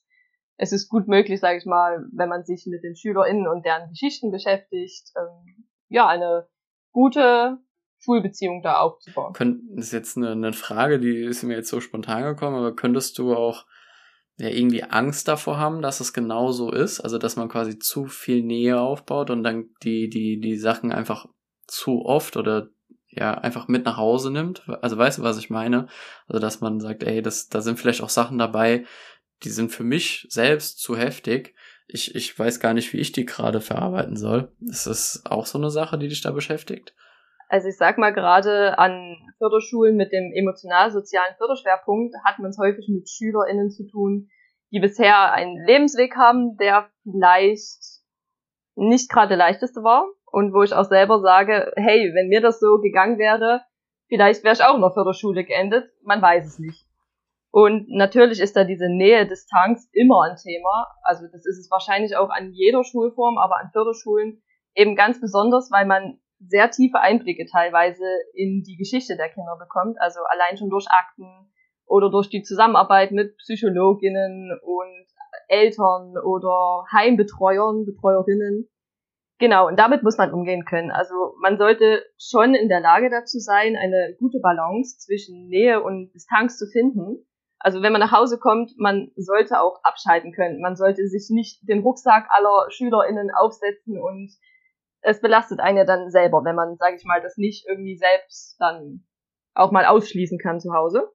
es 0.57 0.71
ist 0.71 0.89
gut 0.89 1.07
möglich, 1.07 1.39
sage 1.39 1.57
ich 1.57 1.65
mal, 1.65 2.05
wenn 2.13 2.29
man 2.29 2.43
sich 2.43 2.65
mit 2.65 2.83
den 2.83 2.95
SchülerInnen 2.95 3.47
und 3.47 3.65
deren 3.65 3.89
Geschichten 3.89 4.31
beschäftigt, 4.31 5.11
ähm, 5.15 5.65
ja, 5.89 6.07
eine 6.07 6.47
gute 6.91 7.59
Schulbeziehung 7.99 8.61
da 8.61 8.77
aufzubauen. 8.77 9.33
Das 9.75 9.87
ist 9.87 9.91
jetzt 9.93 10.17
eine, 10.17 10.31
eine 10.31 10.53
Frage, 10.53 10.99
die 10.99 11.17
ist 11.17 11.43
mir 11.43 11.55
jetzt 11.55 11.69
so 11.69 11.81
spontan 11.81 12.23
gekommen, 12.23 12.55
aber 12.55 12.75
könntest 12.75 13.17
du 13.17 13.35
auch 13.35 13.65
ja 14.37 14.49
irgendwie 14.49 14.83
Angst 14.83 15.27
davor 15.27 15.57
haben, 15.57 15.81
dass 15.81 15.99
es 15.99 16.13
genau 16.13 16.51
so 16.51 16.71
ist, 16.71 16.99
also 16.99 17.17
dass 17.17 17.35
man 17.35 17.49
quasi 17.49 17.79
zu 17.79 18.05
viel 18.05 18.43
Nähe 18.43 18.79
aufbaut 18.79 19.29
und 19.29 19.43
dann 19.43 19.69
die 19.83 20.09
die 20.09 20.39
die 20.39 20.57
Sachen 20.57 20.91
einfach 20.91 21.27
zu 21.65 22.05
oft 22.05 22.37
oder 22.37 22.69
ja 23.09 23.33
einfach 23.33 23.67
mit 23.67 23.85
nach 23.85 23.97
Hause 23.97 24.31
nimmt. 24.31 24.63
Also 24.81 24.97
weißt 24.97 25.17
du, 25.17 25.23
was 25.23 25.39
ich 25.39 25.49
meine? 25.49 25.87
Also 26.27 26.39
dass 26.39 26.61
man 26.61 26.79
sagt, 26.79 27.03
ey, 27.03 27.21
das 27.21 27.49
da 27.49 27.61
sind 27.61 27.79
vielleicht 27.79 28.01
auch 28.01 28.09
Sachen 28.09 28.37
dabei, 28.37 28.85
die 29.43 29.49
sind 29.49 29.71
für 29.71 29.83
mich 29.83 30.27
selbst 30.29 30.79
zu 30.79 30.95
heftig. 30.95 31.55
Ich 31.87 32.13
ich 32.13 32.37
weiß 32.37 32.59
gar 32.59 32.75
nicht, 32.75 32.93
wie 32.93 32.97
ich 32.97 33.11
die 33.11 33.25
gerade 33.25 33.59
verarbeiten 33.59 34.17
soll. 34.17 34.51
Ist 34.61 34.85
das 34.85 35.23
auch 35.25 35.47
so 35.47 35.57
eine 35.57 35.71
Sache, 35.71 35.97
die 35.97 36.09
dich 36.09 36.21
da 36.21 36.31
beschäftigt? 36.31 36.93
Also 37.49 37.69
ich 37.69 37.77
sag 37.77 37.97
mal, 37.97 38.13
gerade 38.13 38.77
an 38.77 39.15
Förderschulen 39.37 39.95
mit 39.95 40.11
dem 40.11 40.31
emotional-sozialen 40.33 41.35
Förderschwerpunkt 41.37 42.13
hat 42.25 42.39
man 42.39 42.49
es 42.49 42.57
häufig 42.57 42.89
mit 42.89 43.09
SchülerInnen 43.09 43.69
zu 43.69 43.87
tun, 43.87 44.29
die 44.71 44.79
bisher 44.79 45.31
einen 45.31 45.65
Lebensweg 45.65 46.15
haben, 46.17 46.57
der 46.57 46.89
vielleicht 47.03 48.01
nicht 48.75 49.09
gerade 49.09 49.29
der 49.29 49.37
leichteste 49.37 49.81
war 49.83 50.05
und 50.25 50.53
wo 50.53 50.61
ich 50.63 50.73
auch 50.73 50.85
selber 50.85 51.21
sage, 51.21 51.71
hey, 51.77 52.11
wenn 52.13 52.27
mir 52.27 52.41
das 52.41 52.59
so 52.59 52.79
gegangen 52.79 53.17
wäre, 53.17 53.61
vielleicht 54.09 54.43
wäre 54.43 54.53
ich 54.53 54.63
auch 54.63 54.75
in 54.75 54.81
der 54.81 54.91
Förderschule 54.91 55.45
geendet, 55.45 55.89
man 56.03 56.21
weiß 56.21 56.45
es 56.45 56.59
nicht. 56.59 56.85
Und 57.49 57.87
natürlich 57.89 58.41
ist 58.41 58.55
da 58.55 58.65
diese 58.65 58.89
Nähe 58.89 59.25
des 59.25 59.47
Tanks 59.47 59.87
immer 59.93 60.23
ein 60.23 60.35
Thema. 60.35 60.87
Also 61.01 61.25
das 61.31 61.45
ist 61.45 61.57
es 61.57 61.71
wahrscheinlich 61.71 62.15
auch 62.17 62.29
an 62.29 62.51
jeder 62.51 62.83
Schulform, 62.83 63.37
aber 63.37 63.57
an 63.57 63.71
Förderschulen 63.71 64.43
eben 64.75 64.95
ganz 64.95 65.19
besonders, 65.19 65.71
weil 65.71 65.85
man 65.85 66.19
sehr 66.39 66.69
tiefe 66.71 66.99
Einblicke 66.99 67.45
teilweise 67.45 68.05
in 68.33 68.63
die 68.63 68.77
Geschichte 68.77 69.17
der 69.17 69.29
Kinder 69.29 69.57
bekommt. 69.57 69.99
Also 69.99 70.19
allein 70.29 70.57
schon 70.57 70.69
durch 70.69 70.87
Akten 70.89 71.51
oder 71.85 72.09
durch 72.09 72.29
die 72.29 72.43
Zusammenarbeit 72.43 73.11
mit 73.11 73.37
Psychologinnen 73.37 74.57
und 74.61 75.05
Eltern 75.47 76.15
oder 76.17 76.85
Heimbetreuern, 76.91 77.85
Betreuerinnen. 77.85 78.69
Genau, 79.39 79.67
und 79.67 79.77
damit 79.77 80.03
muss 80.03 80.17
man 80.17 80.33
umgehen 80.33 80.65
können. 80.65 80.89
Also 80.89 81.13
man 81.41 81.57
sollte 81.57 82.03
schon 82.17 82.55
in 82.55 82.69
der 82.69 82.79
Lage 82.79 83.09
dazu 83.09 83.37
sein, 83.39 83.75
eine 83.75 84.15
gute 84.19 84.39
Balance 84.39 84.97
zwischen 84.97 85.47
Nähe 85.47 85.81
und 85.81 86.11
Distanz 86.13 86.57
zu 86.57 86.65
finden. 86.65 87.23
Also 87.59 87.81
wenn 87.81 87.91
man 87.91 88.01
nach 88.01 88.11
Hause 88.11 88.39
kommt, 88.39 88.71
man 88.77 89.11
sollte 89.15 89.61
auch 89.61 89.83
abschalten 89.83 90.31
können. 90.31 90.61
Man 90.61 90.75
sollte 90.75 91.07
sich 91.07 91.29
nicht 91.29 91.67
den 91.67 91.81
Rucksack 91.81 92.27
aller 92.29 92.69
SchülerInnen 92.69 93.29
aufsetzen 93.31 93.99
und 93.99 94.31
es 95.07 95.21
belastet 95.21 95.61
einen 95.61 95.77
ja 95.77 95.85
dann 95.85 96.09
selber, 96.09 96.43
wenn 96.43 96.55
man, 96.55 96.75
sage 96.77 96.97
ich 96.97 97.05
mal, 97.05 97.21
das 97.21 97.37
nicht 97.37 97.65
irgendwie 97.65 97.95
selbst 97.95 98.57
dann 98.59 99.05
auch 99.53 99.71
mal 99.71 99.85
ausschließen 99.85 100.37
kann 100.37 100.59
zu 100.59 100.73
Hause. 100.73 101.09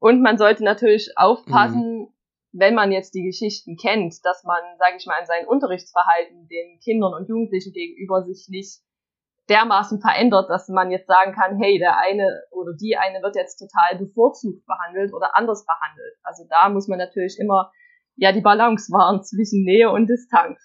Und 0.00 0.20
man 0.20 0.36
sollte 0.36 0.64
natürlich 0.64 1.12
aufpassen, 1.16 1.98
mhm. 1.98 2.08
wenn 2.52 2.74
man 2.74 2.90
jetzt 2.90 3.14
die 3.14 3.22
Geschichten 3.22 3.76
kennt, 3.76 4.16
dass 4.24 4.42
man, 4.42 4.60
sage 4.78 4.96
ich 4.98 5.06
mal, 5.06 5.20
in 5.20 5.26
seinem 5.26 5.48
Unterrichtsverhalten 5.48 6.48
den 6.48 6.80
Kindern 6.80 7.14
und 7.14 7.28
Jugendlichen 7.28 7.72
gegenüber 7.72 8.22
sich 8.24 8.48
nicht 8.48 8.80
dermaßen 9.48 10.00
verändert, 10.00 10.50
dass 10.50 10.68
man 10.68 10.90
jetzt 10.90 11.06
sagen 11.06 11.34
kann, 11.34 11.56
hey, 11.58 11.78
der 11.78 11.98
eine 11.98 12.42
oder 12.50 12.72
die 12.72 12.96
eine 12.96 13.22
wird 13.22 13.36
jetzt 13.36 13.58
total 13.58 13.96
bevorzugt 13.98 14.66
behandelt 14.66 15.14
oder 15.14 15.36
anders 15.36 15.64
behandelt. 15.64 16.16
Also 16.24 16.44
da 16.50 16.68
muss 16.68 16.88
man 16.88 16.98
natürlich 16.98 17.38
immer 17.38 17.70
ja 18.16 18.32
die 18.32 18.40
Balance 18.40 18.90
wahren 18.92 19.22
zwischen 19.22 19.62
Nähe 19.64 19.90
und 19.90 20.08
Distanz. 20.08 20.58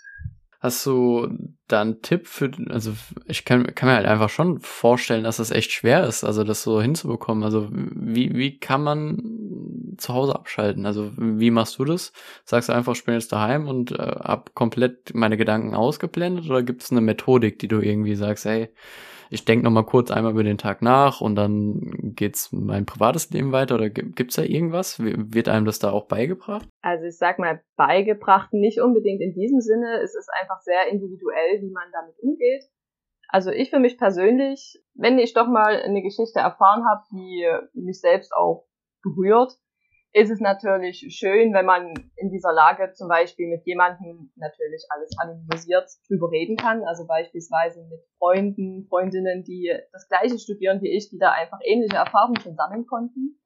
Hast 0.62 0.86
du 0.86 1.30
da 1.68 1.82
einen 1.82 2.02
Tipp 2.02 2.28
für, 2.28 2.52
also 2.70 2.92
ich 3.26 3.46
kann, 3.46 3.74
kann 3.76 3.88
mir 3.88 3.96
halt 3.96 4.06
einfach 4.06 4.30
schon 4.30 4.60
vorstellen, 4.60 5.24
dass 5.24 5.38
das 5.38 5.52
echt 5.52 5.72
schwer 5.72 6.06
ist, 6.06 6.26
also 6.26 6.44
das 6.44 6.64
so 6.64 6.82
hinzubekommen. 6.82 7.46
Also 7.46 7.70
wie, 7.72 8.36
wie 8.36 8.60
kann 8.60 8.84
man 8.84 9.96
zu 9.98 10.14
Hause 10.14 10.36
abschalten? 10.36 10.86
Also 10.86 11.12
wie 11.18 11.52
machst 11.52 11.80
du 11.80 11.86
das? 11.86 12.12
Sagst 12.44 12.68
du 12.68 12.74
einfach, 12.74 12.94
ich 12.94 13.06
bin 13.06 13.14
jetzt 13.14 13.32
daheim 13.32 13.70
und 13.70 13.94
äh, 13.94 13.96
hab 13.98 14.54
komplett 14.54 15.14
meine 15.14 15.38
Gedanken 15.38 15.76
ausgeblendet 15.76 16.50
oder 16.50 16.62
gibt 16.62 16.84
es 16.84 16.92
eine 16.92 17.02
Methodik, 17.02 17.60
die 17.60 17.70
du 17.70 17.80
irgendwie 17.80 18.16
sagst, 18.16 18.44
hey, 18.44 18.70
ich 19.30 19.46
denke 19.46 19.64
noch 19.64 19.72
mal 19.72 19.86
kurz 19.86 20.12
einmal 20.12 20.32
über 20.32 20.44
den 20.44 20.58
Tag 20.58 20.82
nach 20.82 21.22
und 21.22 21.36
dann 21.36 22.14
geht's 22.16 22.52
mein 22.52 22.86
privates 22.86 23.30
Leben 23.30 23.52
weiter 23.52 23.76
oder 23.76 23.90
gibt's 23.90 24.36
da 24.36 24.42
irgendwas? 24.42 25.00
Wird 25.00 25.48
einem 25.48 25.66
das 25.66 25.80
da 25.80 25.92
auch 25.92 26.08
beigebracht? 26.08 26.68
Also 26.82 27.06
ich 27.06 27.18
sag 27.18 27.40
mal 27.40 27.62
beigebracht 27.76 28.54
nicht 28.54 28.80
unbedingt 28.82 29.22
in 29.22 29.34
diesem 29.34 29.62
Sinne. 29.62 30.02
Es 30.04 30.16
ist 30.16 30.30
einfach 30.40 30.60
sehr 30.62 30.88
individuell, 30.92 31.62
wie 31.62 31.72
man 31.72 31.86
damit 31.94 32.16
umgeht. 32.20 32.64
Also 33.28 33.52
ich 33.52 33.70
für 33.70 33.80
mich 33.80 33.98
persönlich, 33.98 34.82
wenn 34.96 35.20
ich 35.20 35.34
doch 35.34 35.48
mal 35.48 35.82
eine 35.82 36.02
Geschichte 36.02 36.40
erfahren 36.40 36.84
habe, 36.90 37.04
die 37.12 37.48
mich 37.74 38.02
selbst 38.02 38.34
auch 38.34 38.66
berührt, 39.04 39.54
ist 40.12 40.32
es 40.32 40.40
natürlich 40.40 41.06
schön, 41.10 41.54
wenn 41.54 41.66
man 41.66 41.94
in 42.16 42.32
dieser 42.32 42.52
Lage 42.52 42.94
zum 42.94 43.08
Beispiel 43.08 43.48
mit 43.48 43.66
jemandem 43.66 44.32
natürlich 44.36 44.84
alles 44.90 45.16
anonymisiert 45.20 45.88
drüber 46.08 46.32
reden 46.32 46.58
kann. 46.58 46.84
Also 46.84 47.06
beispielsweise 47.06 47.86
mit 47.90 48.02
Freunden, 48.18 48.88
Freundinnen, 48.90 49.44
die 49.44 49.72
das 49.92 50.08
gleiche 50.08 50.40
studieren 50.40 50.82
wie 50.82 50.96
ich, 50.96 51.10
die 51.10 51.20
da 51.20 51.32
einfach 51.32 51.60
ähnliche 51.64 51.98
Erfahrungen 51.98 52.40
schon 52.40 52.56
sammeln 52.56 52.88
konnten. 52.88 53.40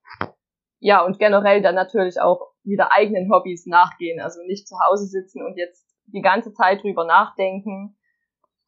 Ja, 0.79 1.05
und 1.05 1.19
generell 1.19 1.61
dann 1.61 1.75
natürlich 1.75 2.19
auch 2.19 2.53
wieder 2.63 2.91
eigenen 2.91 3.29
Hobbys 3.31 3.65
nachgehen. 3.65 4.21
Also 4.21 4.41
nicht 4.43 4.67
zu 4.67 4.75
Hause 4.79 5.05
sitzen 5.05 5.43
und 5.45 5.57
jetzt 5.57 5.85
die 6.07 6.21
ganze 6.21 6.53
Zeit 6.53 6.81
drüber 6.81 7.05
nachdenken, 7.05 7.97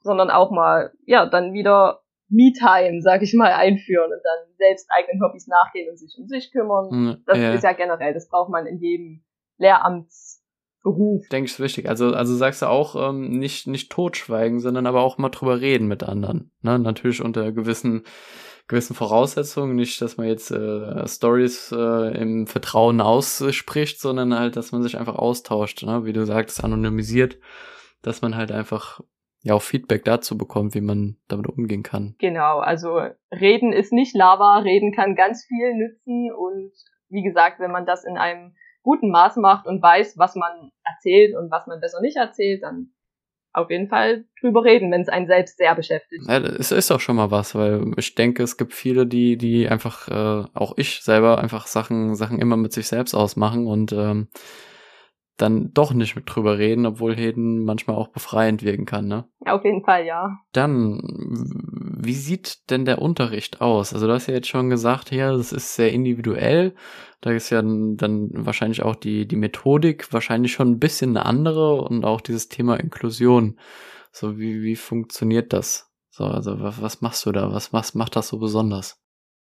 sondern 0.01 0.29
auch 0.29 0.51
mal, 0.51 0.93
ja, 1.05 1.25
dann 1.25 1.53
wieder 1.53 2.01
Me-Time, 2.29 3.01
sag 3.01 3.21
ich 3.21 3.33
mal, 3.33 3.51
einführen 3.51 4.11
und 4.11 4.21
dann 4.23 4.55
selbst 4.57 4.87
eigenen 4.89 5.21
Hobbys 5.21 5.47
nachgehen 5.47 5.89
und 5.89 5.97
sich 5.97 6.15
um 6.19 6.27
sich 6.27 6.51
kümmern. 6.51 6.89
Hm, 6.89 7.23
das 7.25 7.37
ja. 7.37 7.53
ist 7.53 7.63
ja 7.63 7.73
generell, 7.73 8.13
das 8.13 8.27
braucht 8.27 8.49
man 8.49 8.65
in 8.65 8.79
jedem 8.79 9.23
Lehramtsberuf. 9.57 11.27
Denke 11.29 11.45
ich, 11.45 11.53
ist 11.53 11.59
wichtig. 11.59 11.87
Also, 11.87 12.13
also 12.13 12.35
sagst 12.35 12.61
du 12.61 12.67
auch, 12.67 13.09
ähm, 13.09 13.29
nicht, 13.29 13.67
nicht 13.67 13.91
totschweigen, 13.91 14.59
sondern 14.59 14.87
aber 14.87 15.01
auch 15.01 15.17
mal 15.17 15.29
drüber 15.29 15.61
reden 15.61 15.87
mit 15.87 16.03
anderen. 16.03 16.51
Ne? 16.61 16.79
Natürlich 16.79 17.21
unter 17.21 17.51
gewissen, 17.51 18.03
gewissen 18.67 18.95
Voraussetzungen. 18.95 19.75
Nicht, 19.75 20.01
dass 20.01 20.17
man 20.17 20.27
jetzt 20.27 20.49
äh, 20.49 21.07
Stories 21.07 21.71
äh, 21.71 22.17
im 22.19 22.47
Vertrauen 22.47 23.01
ausspricht, 23.01 24.01
sondern 24.01 24.37
halt, 24.37 24.55
dass 24.55 24.71
man 24.71 24.81
sich 24.81 24.97
einfach 24.97 25.15
austauscht, 25.15 25.83
ne? 25.83 26.05
wie 26.05 26.13
du 26.13 26.25
sagst, 26.25 26.63
anonymisiert, 26.63 27.37
dass 28.01 28.21
man 28.23 28.35
halt 28.35 28.51
einfach 28.51 29.01
ja 29.45 29.53
auch 29.53 29.61
Feedback 29.61 30.03
dazu 30.03 30.37
bekommt, 30.37 30.73
wie 30.73 30.81
man 30.81 31.17
damit 31.27 31.47
umgehen 31.47 31.83
kann. 31.83 32.15
Genau, 32.17 32.57
also 32.59 32.99
reden 33.31 33.73
ist 33.73 33.93
nicht 33.93 34.15
Lava, 34.15 34.57
reden 34.57 34.91
kann 34.91 35.15
ganz 35.15 35.45
viel 35.45 35.75
nützen 35.75 36.31
und 36.33 36.71
wie 37.09 37.21
gesagt, 37.21 37.59
wenn 37.59 37.71
man 37.71 37.85
das 37.85 38.03
in 38.03 38.17
einem 38.17 38.55
guten 38.81 39.11
Maß 39.11 39.37
macht 39.37 39.67
und 39.67 39.83
weiß, 39.83 40.17
was 40.17 40.35
man 40.35 40.71
erzählt 40.83 41.35
und 41.35 41.51
was 41.51 41.67
man 41.67 41.79
besser 41.79 42.01
nicht 42.01 42.17
erzählt, 42.17 42.63
dann 42.63 42.91
auf 43.53 43.69
jeden 43.69 43.87
Fall 43.87 44.25
drüber 44.41 44.63
reden, 44.63 44.91
wenn 44.91 45.01
es 45.01 45.09
einen 45.09 45.27
selbst 45.27 45.57
sehr 45.57 45.75
beschäftigt. 45.75 46.25
Ja, 46.27 46.39
es 46.39 46.71
ist 46.71 46.91
auch 46.91 46.99
schon 46.99 47.15
mal 47.15 47.29
was, 47.29 47.53
weil 47.53 47.91
ich 47.97 48.15
denke, 48.15 48.41
es 48.41 48.57
gibt 48.57 48.73
viele, 48.73 49.05
die, 49.05 49.37
die 49.37 49.69
einfach, 49.69 50.07
äh, 50.07 50.47
auch 50.55 50.73
ich 50.77 51.01
selber 51.01 51.37
einfach 51.37 51.67
Sachen, 51.67 52.15
Sachen 52.15 52.39
immer 52.39 52.57
mit 52.57 52.73
sich 52.73 52.87
selbst 52.87 53.13
ausmachen 53.13 53.67
und 53.67 53.93
ähm, 53.93 54.27
dann 55.37 55.73
doch 55.73 55.93
nicht 55.93 56.15
mit 56.15 56.25
drüber 56.27 56.57
reden, 56.57 56.85
obwohl 56.85 57.15
Heden 57.15 57.63
manchmal 57.63 57.97
auch 57.97 58.07
befreiend 58.07 58.63
wirken 58.63 58.85
kann, 58.85 59.07
ne? 59.07 59.25
Auf 59.49 59.63
jeden 59.63 59.83
Fall, 59.83 60.05
ja. 60.05 60.39
Dann, 60.53 60.99
wie 61.99 62.13
sieht 62.13 62.69
denn 62.69 62.85
der 62.85 63.01
Unterricht 63.01 63.61
aus? 63.61 63.93
Also 63.93 64.07
du 64.07 64.13
hast 64.13 64.27
ja 64.27 64.33
jetzt 64.33 64.47
schon 64.47 64.69
gesagt, 64.69 65.11
ja, 65.11 65.31
das 65.31 65.53
ist 65.53 65.75
sehr 65.75 65.91
individuell. 65.91 66.75
Da 67.21 67.31
ist 67.31 67.49
ja 67.49 67.61
dann 67.61 68.29
wahrscheinlich 68.33 68.83
auch 68.83 68.95
die, 68.95 69.27
die 69.27 69.35
Methodik 69.35 70.11
wahrscheinlich 70.11 70.53
schon 70.53 70.71
ein 70.71 70.79
bisschen 70.79 71.15
eine 71.15 71.25
andere 71.25 71.81
und 71.81 72.05
auch 72.05 72.21
dieses 72.21 72.49
Thema 72.49 72.79
Inklusion. 72.79 73.59
So, 74.11 74.37
wie, 74.37 74.61
wie 74.61 74.75
funktioniert 74.75 75.53
das? 75.53 75.91
So, 76.09 76.25
also 76.25 76.59
was, 76.61 76.81
was 76.81 77.01
machst 77.01 77.25
du 77.25 77.31
da? 77.31 77.51
Was, 77.51 77.73
was 77.73 77.93
macht 77.93 78.15
das 78.15 78.29
so 78.29 78.39
besonders? 78.39 79.01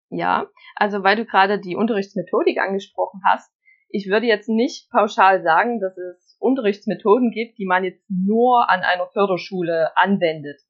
Ja, 0.09 0.47
also 0.77 1.03
weil 1.03 1.17
du 1.17 1.25
gerade 1.25 1.61
die 1.61 1.77
Unterrichtsmethodik 1.77 2.59
angesprochen 2.59 3.21
hast, 3.27 3.51
ich 3.89 4.09
würde 4.09 4.27
jetzt 4.27 4.49
nicht 4.49 4.91
pauschal 4.91 5.43
sagen, 5.43 5.81
dass 5.81 5.97
es 5.97 6.22
Unterrichtsmethoden 6.43 7.31
gibt, 7.31 7.59
die 7.59 7.67
man 7.67 7.85
jetzt 7.85 8.05
nur 8.09 8.69
an 8.69 8.81
einer 8.81 9.07
Förderschule 9.07 9.97
anwendet. 9.97 10.61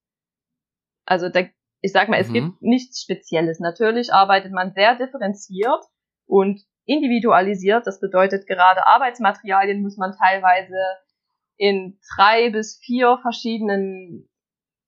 Also 1.05 1.29
da, 1.29 1.41
ich 1.81 1.93
sag 1.93 2.09
mal, 2.09 2.21
es 2.21 2.29
mhm. 2.29 2.35
gibt 2.35 2.63
nichts 2.63 3.03
Spezielles. 3.03 3.59
Natürlich 3.61 4.13
arbeitet 4.13 4.53
man 4.53 4.73
sehr 4.73 4.97
differenziert 4.97 5.85
und 6.27 6.61
individualisiert. 6.85 7.87
Das 7.87 8.01
bedeutet, 8.01 8.47
gerade 8.47 8.87
Arbeitsmaterialien 8.87 9.83
muss 9.83 9.97
man 9.97 10.15
teilweise 10.17 10.77
in 11.57 11.99
drei 12.17 12.51
bis 12.51 12.81
vier 12.85 13.19
verschiedenen 13.23 14.29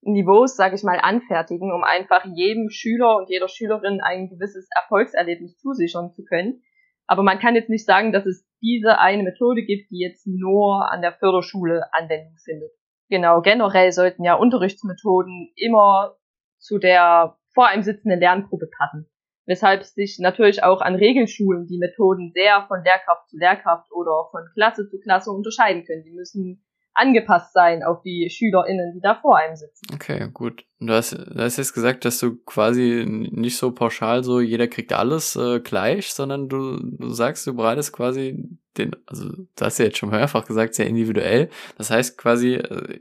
Niveaus, 0.02 0.56
sage 0.56 0.74
ich 0.74 0.82
mal, 0.82 0.98
anfertigen, 1.00 1.72
um 1.72 1.82
einfach 1.82 2.24
jedem 2.24 2.68
Schüler 2.68 3.16
und 3.16 3.30
jeder 3.30 3.48
Schülerin 3.48 4.00
ein 4.02 4.28
gewisses 4.28 4.68
Erfolgserlebnis 4.74 5.56
zusichern 5.58 6.12
zu 6.12 6.24
können. 6.24 6.62
Aber 7.06 7.22
man 7.22 7.38
kann 7.38 7.54
jetzt 7.54 7.68
nicht 7.68 7.86
sagen, 7.86 8.12
dass 8.12 8.26
es 8.26 8.46
diese 8.60 8.98
eine 8.98 9.22
Methode 9.22 9.62
gibt, 9.62 9.90
die 9.90 9.98
jetzt 9.98 10.26
nur 10.26 10.90
an 10.90 11.02
der 11.02 11.12
Förderschule 11.12 11.84
Anwendung 11.92 12.36
findet. 12.42 12.70
Genau, 13.10 13.42
generell 13.42 13.92
sollten 13.92 14.24
ja 14.24 14.34
Unterrichtsmethoden 14.34 15.52
immer 15.56 16.16
zu 16.58 16.78
der 16.78 17.36
vor 17.52 17.68
einem 17.68 17.82
sitzenden 17.82 18.20
Lerngruppe 18.20 18.68
passen. 18.78 19.06
Weshalb 19.46 19.84
sich 19.84 20.18
natürlich 20.18 20.62
auch 20.62 20.80
an 20.80 20.94
Regelschulen 20.94 21.66
die 21.66 21.78
Methoden 21.78 22.32
sehr 22.32 22.64
von 22.66 22.82
Lehrkraft 22.82 23.28
zu 23.28 23.36
Lehrkraft 23.36 23.92
oder 23.92 24.28
von 24.30 24.48
Klasse 24.54 24.88
zu 24.88 24.98
Klasse 25.00 25.30
unterscheiden 25.30 25.84
können. 25.84 26.04
Die 26.04 26.14
müssen 26.14 26.64
angepasst 26.94 27.52
sein 27.52 27.82
auf 27.82 28.02
die 28.02 28.30
SchülerInnen, 28.30 28.92
die 28.94 29.00
da 29.00 29.16
vor 29.16 29.36
einem 29.36 29.56
sitzen. 29.56 29.86
Okay, 29.92 30.28
gut. 30.32 30.64
Du 30.78 30.92
hast, 30.92 31.12
du 31.12 31.36
hast 31.36 31.56
jetzt 31.56 31.72
gesagt, 31.72 32.04
dass 32.04 32.18
du 32.18 32.36
quasi 32.44 33.04
nicht 33.06 33.56
so 33.56 33.72
pauschal 33.72 34.22
so, 34.22 34.40
jeder 34.40 34.68
kriegt 34.68 34.92
alles 34.92 35.34
äh, 35.36 35.60
gleich, 35.60 36.12
sondern 36.12 36.48
du, 36.48 36.78
du 36.80 37.08
sagst, 37.08 37.46
du 37.46 37.54
bereitest 37.54 37.92
quasi 37.92 38.48
den, 38.78 38.94
also 39.06 39.28
du 39.30 39.64
hast 39.64 39.78
ja 39.78 39.86
jetzt 39.86 39.98
schon 39.98 40.10
mehrfach 40.10 40.46
gesagt, 40.46 40.74
sehr 40.74 40.86
individuell. 40.86 41.48
Das 41.78 41.90
heißt 41.90 42.16
quasi, 42.16 42.54
äh, 42.54 43.00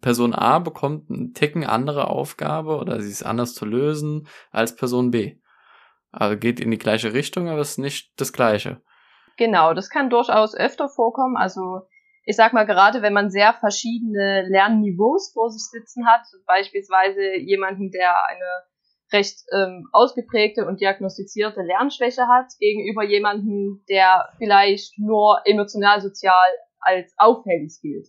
Person 0.00 0.34
A 0.34 0.58
bekommt 0.58 1.10
einen 1.10 1.32
Ticken 1.32 1.64
andere 1.64 2.08
Aufgabe 2.08 2.76
oder 2.76 3.00
sie 3.00 3.10
ist 3.10 3.24
anders 3.24 3.54
zu 3.54 3.64
lösen 3.64 4.28
als 4.50 4.76
Person 4.76 5.10
B. 5.10 5.36
Also 6.10 6.36
geht 6.36 6.60
in 6.60 6.70
die 6.70 6.78
gleiche 6.78 7.14
Richtung, 7.14 7.48
aber 7.48 7.60
ist 7.60 7.78
nicht 7.78 8.12
das 8.20 8.32
gleiche. 8.32 8.82
Genau, 9.38 9.72
das 9.72 9.88
kann 9.88 10.10
durchaus 10.10 10.54
öfter 10.54 10.88
vorkommen. 10.88 11.36
Also 11.36 11.88
ich 12.24 12.36
sag 12.36 12.52
mal, 12.52 12.64
gerade 12.64 13.02
wenn 13.02 13.12
man 13.12 13.30
sehr 13.30 13.52
verschiedene 13.52 14.46
Lernniveaus 14.48 15.32
vor 15.32 15.50
sich 15.50 15.62
sitzen 15.62 16.06
hat, 16.06 16.22
beispielsweise 16.46 17.36
jemanden, 17.36 17.90
der 17.90 18.14
eine 18.28 18.62
recht 19.12 19.40
ähm, 19.52 19.88
ausgeprägte 19.92 20.66
und 20.66 20.80
diagnostizierte 20.80 21.62
Lernschwäche 21.62 22.26
hat, 22.28 22.52
gegenüber 22.58 23.04
jemanden, 23.04 23.84
der 23.88 24.30
vielleicht 24.38 24.98
nur 24.98 25.40
emotional-sozial 25.44 26.48
als 26.80 27.12
auffällig 27.18 27.78
gilt. 27.82 28.08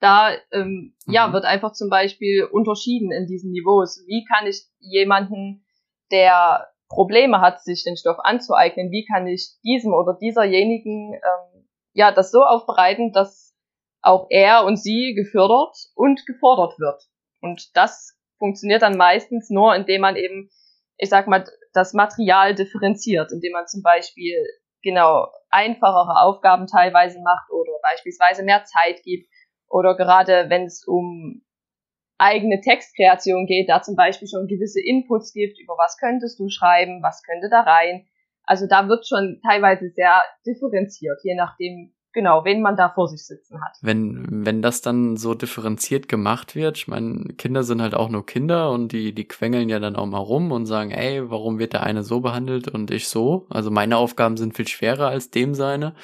Da 0.00 0.32
ähm, 0.52 0.94
mhm. 1.06 1.12
ja, 1.12 1.32
wird 1.32 1.44
einfach 1.44 1.72
zum 1.72 1.90
Beispiel 1.90 2.44
unterschieden 2.44 3.12
in 3.12 3.26
diesen 3.26 3.50
Niveaus. 3.52 4.02
Wie 4.06 4.24
kann 4.24 4.46
ich 4.46 4.62
jemanden, 4.78 5.64
der 6.10 6.68
Probleme 6.88 7.40
hat, 7.40 7.62
sich 7.62 7.84
den 7.84 7.96
Stoff 7.96 8.18
anzueignen, 8.18 8.90
wie 8.90 9.04
kann 9.04 9.26
ich 9.26 9.50
diesem 9.62 9.92
oder 9.92 10.16
dieserjenigen 10.20 11.14
ähm, 11.14 11.49
ja 11.92 12.12
das 12.12 12.30
so 12.30 12.42
aufbereiten, 12.42 13.12
dass 13.12 13.54
auch 14.02 14.26
er 14.30 14.64
und 14.64 14.76
sie 14.76 15.14
gefördert 15.14 15.76
und 15.94 16.24
gefordert 16.26 16.78
wird. 16.78 17.02
Und 17.40 17.76
das 17.76 18.18
funktioniert 18.38 18.82
dann 18.82 18.96
meistens 18.96 19.50
nur, 19.50 19.74
indem 19.74 20.00
man 20.02 20.16
eben, 20.16 20.50
ich 20.96 21.08
sag 21.08 21.26
mal, 21.26 21.44
das 21.72 21.92
Material 21.92 22.54
differenziert, 22.54 23.32
indem 23.32 23.52
man 23.52 23.66
zum 23.66 23.82
Beispiel 23.82 24.36
genau 24.82 25.28
einfachere 25.50 26.22
Aufgaben 26.22 26.66
teilweise 26.66 27.20
macht 27.20 27.50
oder 27.50 27.72
beispielsweise 27.82 28.42
mehr 28.42 28.64
Zeit 28.64 29.02
gibt 29.02 29.28
oder 29.68 29.96
gerade 29.96 30.46
wenn 30.48 30.64
es 30.64 30.84
um 30.86 31.42
eigene 32.18 32.60
Textkreation 32.60 33.46
geht, 33.46 33.68
da 33.68 33.80
zum 33.82 33.96
Beispiel 33.96 34.28
schon 34.28 34.46
gewisse 34.46 34.80
Inputs 34.80 35.32
gibt, 35.32 35.58
über 35.58 35.74
was 35.78 35.96
könntest 35.96 36.38
du 36.38 36.48
schreiben, 36.48 37.02
was 37.02 37.22
könnte 37.22 37.48
da 37.48 37.60
rein. 37.60 38.06
Also 38.50 38.66
da 38.66 38.88
wird 38.88 39.06
schon 39.06 39.40
teilweise 39.46 39.90
sehr 39.94 40.22
differenziert, 40.44 41.20
je 41.22 41.36
nachdem, 41.36 41.92
genau, 42.12 42.44
wen 42.44 42.62
man 42.62 42.76
da 42.76 42.88
vor 42.88 43.06
sich 43.06 43.24
sitzen 43.24 43.62
hat. 43.62 43.76
Wenn, 43.80 44.26
wenn 44.44 44.60
das 44.60 44.82
dann 44.82 45.16
so 45.16 45.34
differenziert 45.34 46.08
gemacht 46.08 46.56
wird, 46.56 46.76
ich 46.76 46.88
meine, 46.88 47.26
Kinder 47.38 47.62
sind 47.62 47.80
halt 47.80 47.94
auch 47.94 48.08
nur 48.08 48.26
Kinder 48.26 48.72
und 48.72 48.90
die, 48.90 49.14
die 49.14 49.28
quengeln 49.28 49.68
ja 49.68 49.78
dann 49.78 49.94
auch 49.94 50.06
mal 50.06 50.18
rum 50.18 50.50
und 50.50 50.66
sagen, 50.66 50.90
ey, 50.90 51.30
warum 51.30 51.60
wird 51.60 51.74
der 51.74 51.84
eine 51.84 52.02
so 52.02 52.18
behandelt 52.18 52.66
und 52.66 52.90
ich 52.90 53.06
so? 53.06 53.46
Also 53.50 53.70
meine 53.70 53.96
Aufgaben 53.96 54.36
sind 54.36 54.56
viel 54.56 54.66
schwerer 54.66 55.06
als 55.06 55.30
dem 55.30 55.54
seine. 55.54 55.94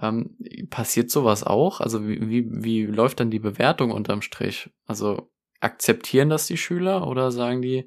Ähm, 0.00 0.38
passiert 0.70 1.10
sowas 1.10 1.44
auch? 1.44 1.82
Also 1.82 2.08
wie, 2.08 2.26
wie, 2.26 2.46
wie 2.64 2.86
läuft 2.86 3.20
dann 3.20 3.30
die 3.30 3.38
Bewertung 3.38 3.90
unterm 3.90 4.22
Strich? 4.22 4.70
Also 4.86 5.30
akzeptieren 5.60 6.30
das 6.30 6.46
die 6.46 6.56
Schüler 6.56 7.06
oder 7.06 7.30
sagen 7.30 7.60
die, 7.60 7.86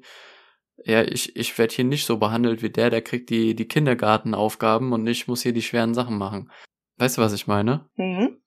ja, 0.84 1.02
ich, 1.02 1.36
ich 1.36 1.56
werde 1.58 1.74
hier 1.74 1.84
nicht 1.84 2.06
so 2.06 2.18
behandelt 2.18 2.62
wie 2.62 2.70
der, 2.70 2.90
der 2.90 3.02
kriegt 3.02 3.30
die, 3.30 3.54
die 3.54 3.68
Kindergartenaufgaben 3.68 4.92
und 4.92 5.06
ich 5.06 5.26
muss 5.26 5.42
hier 5.42 5.52
die 5.52 5.62
schweren 5.62 5.94
Sachen 5.94 6.18
machen. 6.18 6.50
Weißt 6.98 7.18
du, 7.18 7.22
was 7.22 7.32
ich 7.32 7.46
meine? 7.46 7.88
Mhm. 7.96 8.42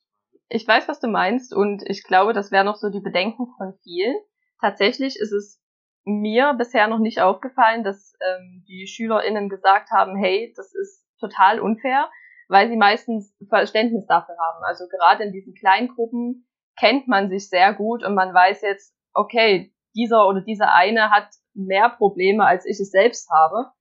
Ich 0.50 0.67
weiß, 0.67 0.88
was 0.88 1.00
du 1.00 1.07
meinst 1.07 1.53
und 1.53 1.83
ich 1.88 2.03
glaube, 2.03 2.33
das 2.33 2.51
wäre 2.51 2.65
noch 2.65 2.75
so 2.75 2.89
die 2.89 3.01
Bedenken 3.01 3.48
von 3.57 3.74
vielen. 3.83 4.15
Tatsächlich 4.59 5.15
ist 5.19 5.31
es 5.31 5.62
mir 6.05 6.53
bisher 6.57 6.88
noch 6.88 7.00
nicht 7.00 7.21
aufgefallen, 7.21 7.83
dass 7.83 8.13
ähm, 8.21 8.63
die 8.67 8.88
SchülerInnen 8.88 9.50
gesagt 9.50 9.91
haben, 9.91 10.17
hey, 10.17 10.53
das 10.55 10.74
ist 10.74 11.05
total 11.19 11.59
unfair, 11.59 12.09
weil 12.48 12.67
sie 12.69 12.77
meistens 12.77 13.36
Verständnis 13.48 14.05
dafür 14.07 14.36
haben. 14.38 14.63
Also 14.63 14.86
gerade 14.88 15.24
in 15.24 15.31
diesen 15.31 15.53
Kleingruppen 15.53 16.48
kennt 16.79 17.07
man 17.07 17.29
sich 17.29 17.50
sehr 17.50 17.74
gut 17.74 18.03
und 18.03 18.15
man 18.15 18.33
weiß 18.33 18.62
jetzt, 18.62 18.95
okay, 19.13 19.74
dieser 19.95 20.27
oder 20.27 20.41
dieser 20.41 20.74
eine 20.74 21.12
hat 21.12 21.29
mehr 21.65 21.89
Probleme, 21.89 22.45
als 22.45 22.65
ich 22.65 22.79
es 22.79 22.91
selbst 22.91 23.29
habe. 23.29 23.71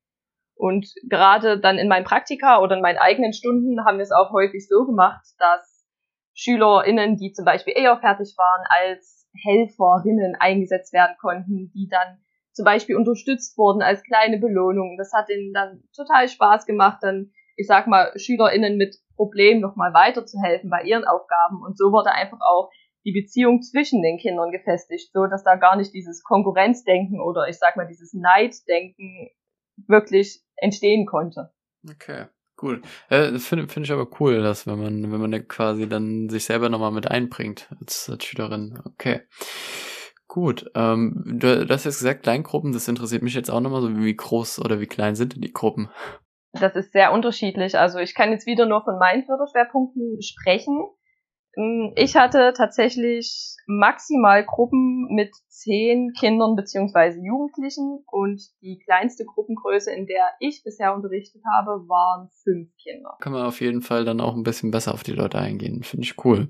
Und 0.55 0.93
gerade 1.09 1.61
dann 1.61 1.79
in 1.79 1.89
meinen 1.89 2.05
Praktika 2.05 2.61
oder 2.61 2.77
in 2.77 2.83
meinen 2.83 2.99
eigenen 2.99 3.33
Stunden 3.33 3.85
haben 3.85 3.99
wir 3.99 4.03
es 4.03 4.13
auch 4.13 4.33
häufig 4.33 4.67
so 4.69 4.85
gemacht, 4.85 5.25
dass 5.39 5.87
SchülerInnen, 6.35 7.17
die 7.17 7.33
zum 7.33 7.45
Beispiel 7.45 7.75
eher 7.77 7.97
fertig 7.99 8.35
waren, 8.37 8.65
als 8.69 9.29
Helferinnen 9.43 10.37
eingesetzt 10.39 10.93
werden 10.93 11.17
konnten, 11.21 11.71
die 11.75 11.89
dann 11.89 12.19
zum 12.53 12.65
Beispiel 12.65 12.97
unterstützt 12.97 13.57
wurden 13.57 13.83
als 13.83 14.03
kleine 14.03 14.39
Belohnung. 14.39 14.97
Das 14.99 15.13
hat 15.13 15.29
ihnen 15.31 15.53
dann 15.53 15.85
total 15.95 16.29
Spaß 16.29 16.67
gemacht, 16.67 16.99
dann, 17.03 17.31
ich 17.57 17.69
sag 17.69 17.87
mal, 17.87 18.13
SchülerInnen 18.17 18.77
mit 18.77 18.97
Problemen 19.15 19.61
nochmal 19.61 19.93
weiterzuhelfen 19.95 20.71
bei 20.71 20.83
ihren 20.83 21.05
Aufgaben. 21.05 21.63
Und 21.65 21.79
so 21.79 21.93
wurde 21.93 22.11
einfach 22.11 22.41
auch 22.41 22.71
die 23.05 23.13
Beziehung 23.13 23.63
zwischen 23.63 24.03
den 24.03 24.19
Kindern 24.19 24.51
gefestigt, 24.51 25.13
so 25.13 25.27
dass 25.27 25.45
da 25.45 25.57
gar 25.57 25.77
nicht 25.77 25.95
dieses 25.95 26.23
Konkurrenzdenken 26.23 27.21
oder 27.21 27.49
ich 27.49 27.59
sag 27.59 27.77
mal 27.77 27.87
dieses 27.87 28.13
Neiddenken 28.13 29.31
wirklich 29.87 30.43
entstehen 30.57 31.07
konnte. 31.07 31.53
Okay. 31.89 32.27
Cool. 32.61 32.83
Äh, 33.09 33.39
Finde 33.39 33.69
find 33.69 33.87
ich 33.87 33.93
aber 33.93 34.09
cool, 34.19 34.43
dass 34.43 34.67
wenn 34.67 34.81
man, 34.81 35.13
wenn 35.13 35.21
man 35.21 35.49
quasi 35.49 35.89
dann 35.89 36.29
sich 36.29 36.45
selber 36.45 36.69
nochmal 36.69 36.91
mit 36.91 37.09
einbringt 37.09 37.69
als, 37.81 38.11
als 38.11 38.25
Schülerin. 38.25 38.81
Okay. 38.85 39.21
Gut. 40.27 40.71
Ähm, 40.75 41.23
du, 41.39 41.65
du 41.67 41.73
hast 41.73 41.85
jetzt 41.85 41.99
gesagt, 41.99 42.25
Kleingruppen, 42.25 42.73
das 42.73 42.89
interessiert 42.89 43.23
mich 43.23 43.35
jetzt 43.35 43.51
auch 43.51 43.61
nochmal 43.61 43.81
so, 43.81 43.97
wie 43.97 44.15
groß 44.15 44.61
oder 44.61 44.81
wie 44.81 44.87
klein 44.87 45.15
sind 45.15 45.35
denn 45.35 45.43
die 45.43 45.53
Gruppen? 45.53 45.89
Das 46.53 46.75
ist 46.75 46.93
sehr 46.93 47.13
unterschiedlich. 47.13 47.79
Also 47.79 47.99
ich 47.99 48.15
kann 48.15 48.33
jetzt 48.33 48.47
wieder 48.47 48.67
nur 48.67 48.83
von 48.83 48.99
meinen 48.99 49.25
Förderschwerpunkten 49.25 50.21
sprechen. 50.21 50.85
Mm, 51.57 51.93
ich 51.97 52.17
hatte 52.17 52.53
tatsächlich 52.57 53.57
maximal 53.67 54.45
Gruppen 54.45 55.15
mit 55.15 55.35
zehn 55.49 56.13
Kindern 56.19 56.57
beziehungsweise 56.57 57.21
Jugendlichen 57.21 58.05
und 58.07 58.41
die 58.63 58.79
kleinste 58.79 59.25
Gruppengröße, 59.25 59.93
in 59.93 60.07
der 60.07 60.25
ich 60.41 60.63
bisher 60.65 60.95
unterrichtet 60.95 61.43
habe, 61.57 61.89
waren 61.89 62.29
fünf 62.45 62.71
Kinder. 62.83 63.17
Kann 63.21 63.33
man 63.33 63.47
auf 63.47 63.61
jeden 63.61 63.83
Fall 63.83 64.05
dann 64.05 64.21
auch 64.21 64.35
ein 64.35 64.43
bisschen 64.43 64.71
besser 64.71 64.95
auf 64.95 65.03
die 65.03 65.13
Leute 65.13 65.39
eingehen. 65.39 65.83
Finde 65.83 66.05
ich 66.05 66.25
cool. 66.25 66.49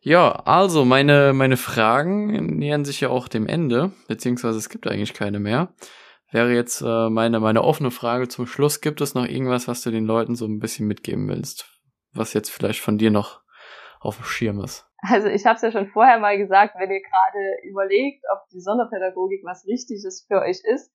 Ja, 0.00 0.30
also 0.44 0.84
meine, 0.84 1.32
meine 1.32 1.56
Fragen 1.56 2.58
nähern 2.58 2.84
sich 2.84 3.00
ja 3.00 3.08
auch 3.08 3.28
dem 3.28 3.46
Ende, 3.46 3.92
beziehungsweise 4.06 4.58
es 4.58 4.68
gibt 4.68 4.86
eigentlich 4.86 5.12
keine 5.12 5.40
mehr. 5.40 5.74
Wäre 6.30 6.52
jetzt 6.54 6.82
äh, 6.82 7.08
meine, 7.08 7.40
meine 7.40 7.64
offene 7.64 7.90
Frage 7.90 8.28
zum 8.28 8.46
Schluss. 8.46 8.80
Gibt 8.80 9.00
es 9.00 9.14
noch 9.14 9.26
irgendwas, 9.26 9.66
was 9.66 9.82
du 9.82 9.90
den 9.90 10.04
Leuten 10.04 10.36
so 10.36 10.46
ein 10.46 10.58
bisschen 10.58 10.86
mitgeben 10.86 11.26
willst? 11.28 11.66
Was 12.12 12.34
jetzt 12.34 12.50
vielleicht 12.50 12.80
von 12.80 12.98
dir 12.98 13.10
noch 13.10 13.40
auf 14.00 14.16
dem 14.16 14.24
Schirm 14.24 14.60
ist. 14.60 14.86
Also 15.00 15.28
ich 15.28 15.46
habe 15.46 15.56
es 15.56 15.62
ja 15.62 15.70
schon 15.70 15.86
vorher 15.88 16.18
mal 16.18 16.36
gesagt, 16.38 16.74
wenn 16.78 16.90
ihr 16.90 17.00
gerade 17.00 17.68
überlegt, 17.68 18.24
ob 18.32 18.48
die 18.48 18.60
Sonderpädagogik 18.60 19.44
was 19.44 19.66
Richtiges 19.66 20.24
für 20.26 20.40
euch 20.40 20.60
ist, 20.64 20.92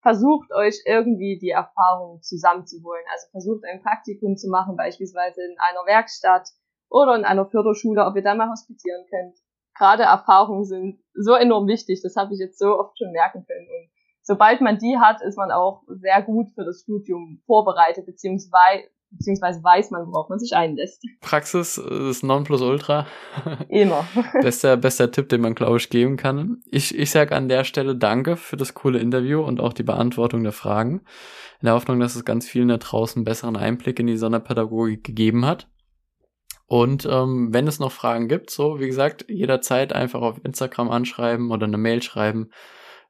versucht 0.00 0.52
euch 0.52 0.82
irgendwie 0.86 1.38
die 1.38 1.50
Erfahrung 1.50 2.20
zusammenzuholen. 2.22 3.04
Also 3.12 3.28
versucht 3.30 3.64
ein 3.64 3.82
Praktikum 3.82 4.36
zu 4.36 4.48
machen, 4.48 4.76
beispielsweise 4.76 5.42
in 5.42 5.56
einer 5.58 5.86
Werkstatt 5.86 6.48
oder 6.88 7.14
in 7.14 7.24
einer 7.24 7.46
Förderschule, 7.46 8.04
ob 8.04 8.16
ihr 8.16 8.22
da 8.22 8.34
mal 8.34 8.50
hospitieren 8.50 9.04
könnt. 9.08 9.38
Gerade 9.76 10.02
Erfahrungen 10.02 10.64
sind 10.64 11.00
so 11.14 11.34
enorm 11.34 11.66
wichtig, 11.66 12.00
das 12.02 12.16
habe 12.16 12.34
ich 12.34 12.40
jetzt 12.40 12.58
so 12.58 12.78
oft 12.78 12.98
schon 12.98 13.12
merken 13.12 13.44
können. 13.46 13.66
Und 13.66 13.90
sobald 14.22 14.60
man 14.60 14.78
die 14.78 14.98
hat, 14.98 15.22
ist 15.22 15.38
man 15.38 15.50
auch 15.50 15.82
sehr 15.88 16.22
gut 16.22 16.50
für 16.54 16.64
das 16.64 16.80
Studium 16.80 17.42
vorbereitet, 17.46 18.04
beziehungsweise 18.04 18.84
beziehungsweise 19.12 19.62
weiß 19.62 19.90
man, 19.90 20.06
worauf 20.06 20.28
man 20.28 20.38
sich 20.38 20.54
einlässt. 20.54 21.04
Praxis 21.20 21.78
ist 21.78 22.22
Nonplusultra. 22.22 23.06
Immer. 23.68 24.06
bester, 24.40 24.76
bester 24.76 25.10
Tipp, 25.10 25.28
den 25.28 25.40
man, 25.40 25.54
glaube 25.54 25.76
ich, 25.76 25.90
geben 25.90 26.16
kann. 26.16 26.62
Ich, 26.70 26.96
ich 26.96 27.10
sage 27.10 27.34
an 27.34 27.48
der 27.48 27.64
Stelle 27.64 27.96
Danke 27.96 28.36
für 28.36 28.56
das 28.56 28.74
coole 28.74 28.98
Interview 28.98 29.40
und 29.40 29.60
auch 29.60 29.72
die 29.72 29.82
Beantwortung 29.82 30.42
der 30.42 30.52
Fragen. 30.52 31.02
In 31.60 31.66
der 31.66 31.74
Hoffnung, 31.74 32.00
dass 32.00 32.16
es 32.16 32.24
ganz 32.24 32.48
vielen 32.48 32.68
da 32.68 32.78
draußen 32.78 33.24
besseren 33.24 33.56
Einblick 33.56 33.98
in 34.00 34.06
die 34.06 34.16
Sonderpädagogik 34.16 35.04
gegeben 35.04 35.46
hat. 35.46 35.68
Und 36.66 37.06
ähm, 37.10 37.52
wenn 37.52 37.66
es 37.68 37.80
noch 37.80 37.92
Fragen 37.92 38.28
gibt, 38.28 38.50
so 38.50 38.80
wie 38.80 38.86
gesagt, 38.86 39.26
jederzeit 39.28 39.92
einfach 39.92 40.22
auf 40.22 40.40
Instagram 40.42 40.90
anschreiben 40.90 41.50
oder 41.50 41.66
eine 41.66 41.76
Mail 41.76 42.02
schreiben. 42.02 42.50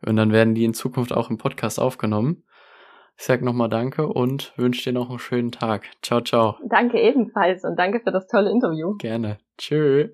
Und 0.05 0.17
dann 0.17 0.33
werden 0.33 0.55
die 0.55 0.65
in 0.65 0.75
Zukunft 0.75 1.13
auch 1.13 1.31
im 1.31 1.39
Podcast 1.39 1.79
aufgenommen. 1.79 2.43
Ich 3.23 3.27
sag 3.27 3.41
nochmal 3.41 3.69
Danke 3.69 4.09
und 4.09 4.53
wünsche 4.57 4.83
dir 4.83 4.93
noch 4.93 5.09
einen 5.09 5.21
schönen 5.21 5.53
Tag. 5.53 5.85
Ciao, 6.03 6.23
ciao. 6.23 6.57
Danke 6.69 6.99
ebenfalls 7.01 7.63
und 7.63 7.79
danke 7.79 8.01
für 8.01 8.11
das 8.11 8.27
tolle 8.27 8.51
Interview. 8.51 8.97
Gerne. 8.99 9.39
Tschö. 9.59 10.09